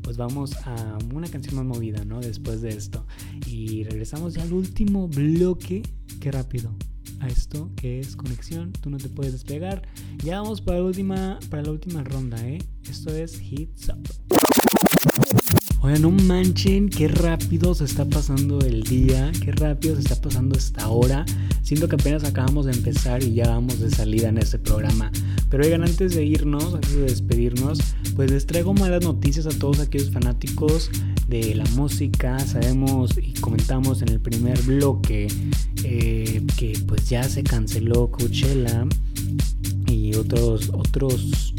Pues 0.03 0.17
vamos 0.17 0.55
a 0.65 0.99
una 1.11 1.27
canción 1.27 1.55
más 1.55 1.65
movida, 1.65 2.05
¿no? 2.05 2.21
Después 2.21 2.61
de 2.61 2.69
esto. 2.69 3.07
Y 3.47 3.83
regresamos 3.85 4.35
ya 4.35 4.43
al 4.43 4.53
último 4.53 5.07
bloque. 5.07 5.81
Qué 6.19 6.31
rápido 6.31 6.75
a 7.21 7.27
esto 7.27 7.71
que 7.75 7.99
es 7.99 8.15
conexión. 8.15 8.71
Tú 8.71 8.91
no 8.91 8.97
te 8.97 9.09
puedes 9.09 9.33
despegar. 9.33 9.81
Ya 10.23 10.41
vamos 10.41 10.61
para 10.61 10.77
la 10.77 10.85
última, 10.85 11.39
para 11.49 11.63
la 11.63 11.71
última 11.71 12.03
ronda, 12.03 12.37
¿eh? 12.47 12.59
Esto 12.87 13.09
es 13.15 13.41
Hits 13.41 13.89
Up. 13.89 15.44
Oigan, 15.85 16.01
no 16.01 16.09
manchen, 16.09 16.89
qué 16.89 17.07
rápido 17.07 17.75
se 17.75 17.85
está 17.85 18.05
pasando 18.05 18.59
el 18.61 18.81
día, 18.81 19.31
qué 19.43 19.51
rápido 19.51 19.93
se 19.93 20.01
está 20.01 20.19
pasando 20.19 20.57
esta 20.57 20.89
hora. 20.89 21.27
Siento 21.61 21.87
que 21.87 21.93
apenas 21.93 22.23
acabamos 22.23 22.65
de 22.65 22.71
empezar 22.71 23.21
y 23.21 23.35
ya 23.35 23.49
vamos 23.49 23.79
de 23.79 23.91
salida 23.91 24.29
en 24.29 24.39
este 24.39 24.57
programa. 24.57 25.11
Pero 25.47 25.63
oigan, 25.63 25.83
antes 25.83 26.15
de 26.15 26.25
irnos, 26.25 26.73
antes 26.73 26.95
de 26.95 27.03
despedirnos, 27.03 27.77
pues 28.15 28.31
les 28.31 28.47
traigo 28.47 28.73
malas 28.73 29.03
noticias 29.03 29.45
a 29.45 29.51
todos 29.51 29.79
aquellos 29.79 30.09
fanáticos 30.09 30.89
de 31.27 31.53
la 31.53 31.65
música. 31.75 32.39
Sabemos 32.39 33.15
y 33.21 33.33
comentamos 33.33 34.01
en 34.01 34.09
el 34.09 34.19
primer 34.19 34.59
bloque 34.63 35.27
eh, 35.83 36.41
que 36.57 36.79
pues 36.87 37.07
ya 37.09 37.21
se 37.21 37.43
canceló 37.43 38.09
Coachella 38.09 38.87
y 39.85 40.15
otros 40.15 40.71
otros 40.73 41.53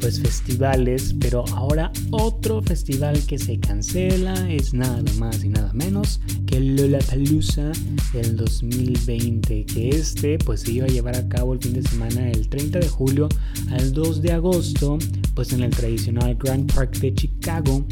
pues 0.00 0.20
festivales, 0.20 1.14
pero 1.20 1.44
ahora 1.54 1.92
otro 2.10 2.62
festival 2.62 3.20
que 3.26 3.38
se 3.38 3.58
cancela 3.60 4.50
es 4.50 4.72
nada 4.72 5.02
más 5.18 5.44
y 5.44 5.48
nada 5.48 5.72
menos 5.74 6.20
que 6.46 6.58
Lollapalooza 6.58 7.70
del 8.12 8.36
2020, 8.36 9.66
que 9.66 9.90
este 9.90 10.38
pues 10.38 10.62
se 10.62 10.72
iba 10.72 10.86
a 10.86 10.88
llevar 10.88 11.16
a 11.16 11.28
cabo 11.28 11.52
el 11.52 11.60
fin 11.60 11.74
de 11.74 11.82
semana 11.82 12.22
del 12.22 12.48
30 12.48 12.78
de 12.78 12.88
julio 12.88 13.28
al 13.70 13.92
2 13.92 14.22
de 14.22 14.32
agosto, 14.32 14.98
pues 15.34 15.52
en 15.52 15.62
el 15.62 15.70
tradicional 15.70 16.34
Grand 16.36 16.72
Park 16.72 16.98
de 16.98 17.14
Chicago. 17.14 17.86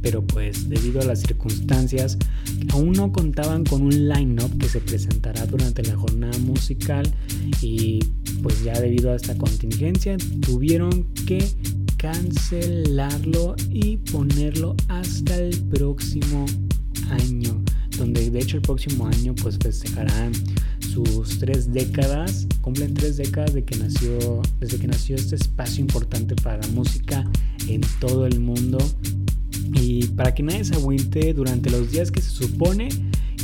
Pero 0.00 0.24
pues 0.24 0.68
debido 0.68 1.00
a 1.00 1.04
las 1.04 1.20
circunstancias 1.20 2.16
aún 2.72 2.92
no 2.92 3.12
contaban 3.12 3.64
con 3.64 3.82
un 3.82 4.08
line-up 4.08 4.56
que 4.58 4.68
se 4.68 4.80
presentará 4.80 5.44
durante 5.46 5.82
la 5.82 5.96
jornada 5.96 6.38
musical 6.38 7.10
y 7.60 7.98
pues 8.42 8.62
ya 8.62 8.78
debido 8.80 9.12
a 9.12 9.16
esta 9.16 9.36
contingencia 9.36 10.16
tuvieron 10.40 11.04
que 11.26 11.44
cancelarlo 11.96 13.56
y 13.70 13.96
ponerlo 13.96 14.76
hasta 14.88 15.36
el 15.36 15.58
próximo 15.64 16.46
año 17.10 17.62
donde 17.98 18.30
de 18.30 18.38
hecho 18.38 18.56
el 18.56 18.62
próximo 18.62 19.06
año 19.06 19.34
pues 19.34 19.58
festejarán 19.58 20.32
sus 20.80 21.38
tres 21.38 21.72
décadas, 21.72 22.46
cumplen 22.60 22.94
tres 22.94 23.16
décadas 23.16 23.52
de 23.52 23.64
que 23.64 23.76
nació, 23.76 24.40
desde 24.60 24.78
que 24.78 24.86
nació 24.86 25.16
este 25.16 25.34
espacio 25.34 25.80
importante 25.80 26.34
para 26.36 26.58
la 26.58 26.68
música 26.68 27.28
en 27.66 27.82
todo 28.00 28.26
el 28.26 28.40
mundo. 28.40 28.78
Y 29.74 30.06
para 30.08 30.34
que 30.34 30.42
nadie 30.42 30.64
se 30.64 30.74
agüite, 30.74 31.34
durante 31.34 31.70
los 31.70 31.90
días 31.90 32.10
que 32.10 32.22
se 32.22 32.30
supone 32.30 32.88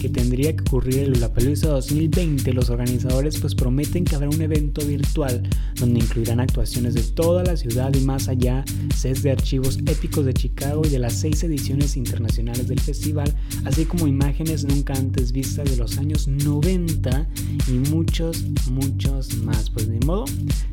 que 0.04 0.10
tendría 0.10 0.54
que 0.54 0.60
ocurrir 0.64 0.98
el 0.98 1.12
Lollapalooza 1.12 1.68
2020, 1.68 2.52
los 2.52 2.68
organizadores 2.68 3.38
pues 3.38 3.54
prometen 3.54 4.04
que 4.04 4.14
habrá 4.14 4.28
un 4.28 4.42
evento 4.42 4.84
virtual 4.84 5.42
donde 5.76 6.00
incluirán 6.00 6.40
actuaciones 6.40 6.92
de 6.92 7.00
toda 7.04 7.42
la 7.42 7.56
ciudad 7.56 7.90
y 7.94 8.00
más 8.02 8.28
allá, 8.28 8.66
sets 8.94 9.22
de 9.22 9.30
archivos 9.30 9.78
épicos 9.86 10.26
de 10.26 10.34
Chicago 10.34 10.82
y 10.84 10.90
de 10.90 10.98
las 10.98 11.14
seis 11.14 11.42
ediciones 11.42 11.96
internacionales 11.96 12.68
del 12.68 12.80
festival, 12.80 13.34
así 13.64 13.86
como 13.86 14.06
imágenes 14.06 14.66
nunca 14.66 14.92
antes 14.92 15.32
vistas 15.32 15.70
de 15.70 15.78
los 15.78 15.96
años 15.96 16.28
90 16.28 17.26
y 17.68 17.72
muchos, 17.88 18.44
muchos 18.72 19.34
más. 19.38 19.70
Pues 19.70 19.88
de 19.88 20.00
modo, 20.00 20.26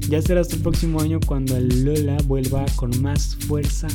ya 0.09 0.21
será 0.21 0.41
hasta 0.41 0.57
el 0.57 0.61
próximo 0.61 0.99
año 0.99 1.21
cuando 1.25 1.55
el 1.55 1.85
Lola 1.85 2.17
vuelva 2.27 2.65
con 2.75 3.01
más 3.01 3.37
fuerza 3.47 3.87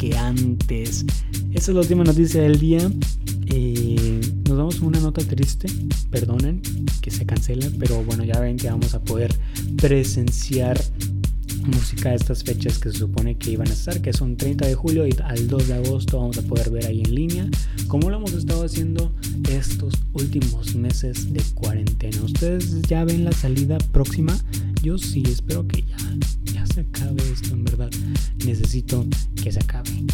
que 0.00 0.16
antes. 0.16 1.04
Esa 1.52 1.70
es 1.70 1.74
la 1.74 1.82
última 1.82 2.02
noticia 2.02 2.42
del 2.42 2.58
día. 2.58 2.90
Eh, 3.46 4.11
una 4.82 5.00
nota 5.00 5.22
triste, 5.22 5.68
perdonen 6.10 6.60
que 7.00 7.10
se 7.10 7.24
cancela, 7.24 7.66
pero 7.78 8.02
bueno, 8.04 8.24
ya 8.24 8.40
ven 8.40 8.56
que 8.56 8.68
vamos 8.68 8.94
a 8.94 9.00
poder 9.00 9.34
presenciar 9.76 10.80
música 11.66 12.10
de 12.10 12.16
estas 12.16 12.42
fechas 12.42 12.78
que 12.78 12.90
se 12.90 12.98
supone 12.98 13.36
que 13.36 13.52
iban 13.52 13.68
a 13.68 13.72
estar, 13.72 14.00
que 14.00 14.12
son 14.12 14.36
30 14.36 14.66
de 14.66 14.74
julio 14.74 15.06
y 15.06 15.14
al 15.22 15.46
2 15.46 15.68
de 15.68 15.74
agosto 15.74 16.18
vamos 16.18 16.38
a 16.38 16.42
poder 16.42 16.70
ver 16.70 16.86
ahí 16.86 17.02
en 17.02 17.14
línea, 17.14 17.48
como 17.86 18.10
lo 18.10 18.16
hemos 18.16 18.32
estado 18.32 18.64
haciendo 18.64 19.14
estos 19.48 19.94
últimos 20.12 20.74
meses 20.74 21.32
de 21.32 21.40
cuarentena. 21.54 22.22
¿Ustedes 22.22 22.82
ya 22.82 23.04
ven 23.04 23.24
la 23.24 23.32
salida 23.32 23.78
próxima? 23.92 24.36
Yo 24.82 24.98
sí, 24.98 25.22
espero 25.26 25.66
que 25.68 25.84
ya 26.52 26.66
se 26.66 26.80
acabe 26.80 27.22
esto, 27.32 27.52
en 27.54 27.64
verdad. 27.64 27.90
Necesito 28.44 29.06
que 29.42 29.52
se 29.52 29.60
acabe 29.60 30.04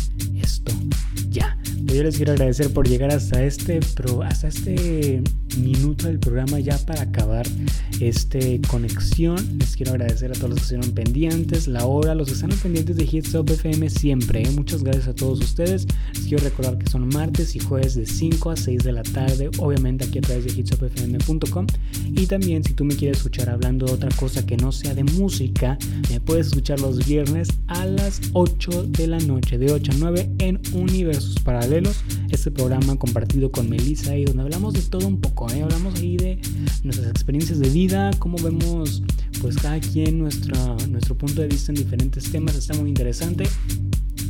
esto 0.42 0.72
ya. 1.30 1.57
Yo 1.94 2.02
les 2.02 2.16
quiero 2.16 2.32
agradecer 2.32 2.70
por 2.70 2.86
llegar 2.86 3.10
hasta 3.10 3.42
este, 3.42 3.80
pero 3.96 4.22
hasta 4.22 4.48
este 4.48 5.22
minuto 5.56 6.06
del 6.06 6.18
programa 6.18 6.60
ya 6.60 6.76
para 6.78 7.02
acabar 7.02 7.46
este 7.98 8.60
conexión. 8.68 9.58
Les 9.58 9.74
quiero 9.74 9.92
agradecer 9.92 10.30
a 10.30 10.34
todos 10.34 10.50
los 10.50 10.58
que 10.58 10.62
estuvieron 10.64 10.92
pendientes, 10.92 11.66
la 11.66 11.86
hora, 11.86 12.14
los 12.14 12.28
que 12.28 12.34
están 12.34 12.50
pendientes 12.50 12.96
de 12.96 13.04
Hitsop 13.10 13.48
FM 13.48 13.88
siempre. 13.88 14.42
¿eh? 14.42 14.50
Muchas 14.50 14.82
gracias 14.82 15.08
a 15.08 15.14
todos 15.14 15.40
ustedes. 15.40 15.86
Les 16.14 16.24
quiero 16.26 16.44
recordar 16.44 16.76
que 16.76 16.90
son 16.90 17.08
martes 17.08 17.56
y 17.56 17.58
jueves 17.58 17.94
de 17.94 18.04
5 18.04 18.50
a 18.50 18.56
6 18.56 18.84
de 18.84 18.92
la 18.92 19.02
tarde, 19.02 19.50
obviamente 19.56 20.04
aquí 20.04 20.18
a 20.18 20.22
través 20.22 20.44
de 20.44 20.60
hitsopfm.com. 20.60 21.66
Y 22.14 22.26
también 22.26 22.62
si 22.64 22.74
tú 22.74 22.84
me 22.84 22.94
quieres 22.96 23.18
escuchar 23.18 23.48
hablando 23.48 23.86
de 23.86 23.92
otra 23.92 24.10
cosa 24.16 24.44
que 24.44 24.58
no 24.58 24.72
sea 24.72 24.94
de 24.94 25.04
música, 25.04 25.78
me 26.10 26.20
puedes 26.20 26.48
escuchar 26.48 26.80
los 26.80 27.06
viernes 27.06 27.48
a 27.66 27.86
las 27.86 28.20
8 28.34 28.84
de 28.84 29.06
la 29.06 29.18
noche, 29.20 29.56
de 29.56 29.72
8 29.72 29.92
a 29.92 29.94
9 29.98 30.30
en 30.38 30.60
Universos 30.74 31.36
Paralelos. 31.42 31.77
Este 32.30 32.50
programa 32.50 32.96
compartido 32.96 33.52
con 33.52 33.68
Melissa 33.68 34.16
y 34.16 34.24
donde 34.24 34.42
hablamos 34.42 34.74
de 34.74 34.82
todo 34.82 35.06
un 35.06 35.20
poco 35.20 35.48
¿eh? 35.50 35.62
Hablamos 35.62 35.94
ahí 35.96 36.16
de 36.16 36.40
nuestras 36.82 37.08
experiencias 37.08 37.60
de 37.60 37.68
vida, 37.68 38.10
cómo 38.18 38.36
vemos 38.38 39.02
pues 39.40 39.56
cada 39.56 39.78
quien 39.78 40.18
nuestra, 40.18 40.76
nuestro 40.88 41.16
punto 41.16 41.40
de 41.40 41.46
vista 41.46 41.70
en 41.70 41.76
diferentes 41.76 42.30
temas, 42.32 42.56
está 42.56 42.74
muy 42.74 42.88
interesante. 42.88 43.44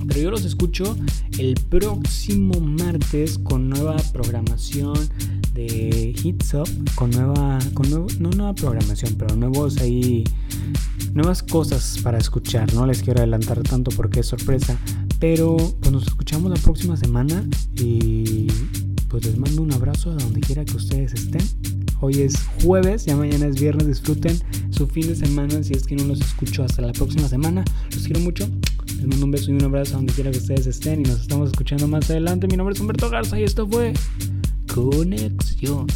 Pero 0.06 0.20
yo 0.20 0.30
los 0.30 0.44
escucho 0.44 0.96
el 1.38 1.54
próximo 1.54 2.61
martes 2.61 3.38
con 3.38 3.68
nueva 3.68 3.96
programación 4.12 4.96
de 5.54 6.14
Hits 6.22 6.54
Up, 6.54 6.68
con 6.94 7.11
nueva, 7.11 7.58
con 7.74 7.88
nueva 7.90 8.54
programación, 8.54 9.14
pero 9.18 9.34
nuevos 9.37 9.78
ahí, 9.78 10.24
nuevas 11.14 11.42
cosas 11.42 11.98
para 12.02 12.18
escuchar. 12.18 12.72
No 12.74 12.87
les 12.87 13.02
quiero 13.02 13.20
adelantar 13.20 13.62
tanto 13.62 13.90
porque 13.96 14.20
es 14.20 14.26
sorpresa, 14.26 14.78
pero 15.18 15.57
pues 15.57 15.92
nos 15.92 16.07
escuchamos 16.07 16.50
la 16.50 16.57
próxima 16.57 16.96
semana 16.96 17.44
y 17.76 18.46
pues 19.09 19.24
les 19.24 19.38
mando 19.38 19.62
un 19.62 19.72
abrazo 19.72 20.11
a 20.11 20.14
donde 20.14 20.40
quiera 20.40 20.64
que 20.64 20.76
ustedes 20.76 21.14
estén. 21.14 21.42
Hoy 22.00 22.22
es 22.22 22.37
jueves, 22.62 23.07
ya 23.07 23.16
mañana 23.16 23.46
es 23.46 23.61
viernes, 23.61 23.87
disfruten 23.87 24.38
su 24.70 24.87
fin 24.87 25.09
de 25.09 25.16
semana 25.16 25.62
si 25.62 25.72
es 25.72 25.85
que 25.85 25.96
no 25.96 26.04
los 26.04 26.20
escucho 26.20 26.62
hasta 26.62 26.83
la 26.83 26.92
próxima 26.92 27.26
semana. 27.28 27.64
Los 27.92 28.04
quiero 28.04 28.20
mucho, 28.20 28.48
les 28.87 29.07
mando 29.07 29.24
un 29.24 29.33
beso 29.33 29.50
y 29.50 29.54
un 29.54 29.64
abrazo 29.64 29.94
a 29.94 29.96
donde 29.96 30.12
quiera 30.12 30.31
que 30.31 30.38
ustedes 30.38 30.66
estén 30.66 31.00
y 31.00 31.04
nos 31.04 31.22
estamos 31.22 31.50
escuchando 31.50 31.88
más 31.88 32.09
adelante. 32.11 32.46
Mi 32.46 32.57
nombre 32.57 32.74
es 32.74 32.81
Humberto 32.81 33.11
Garza 33.11 33.40
y 33.40 33.42
esto 33.42 33.66
fue 33.66 33.94
Conexión. 34.72 35.87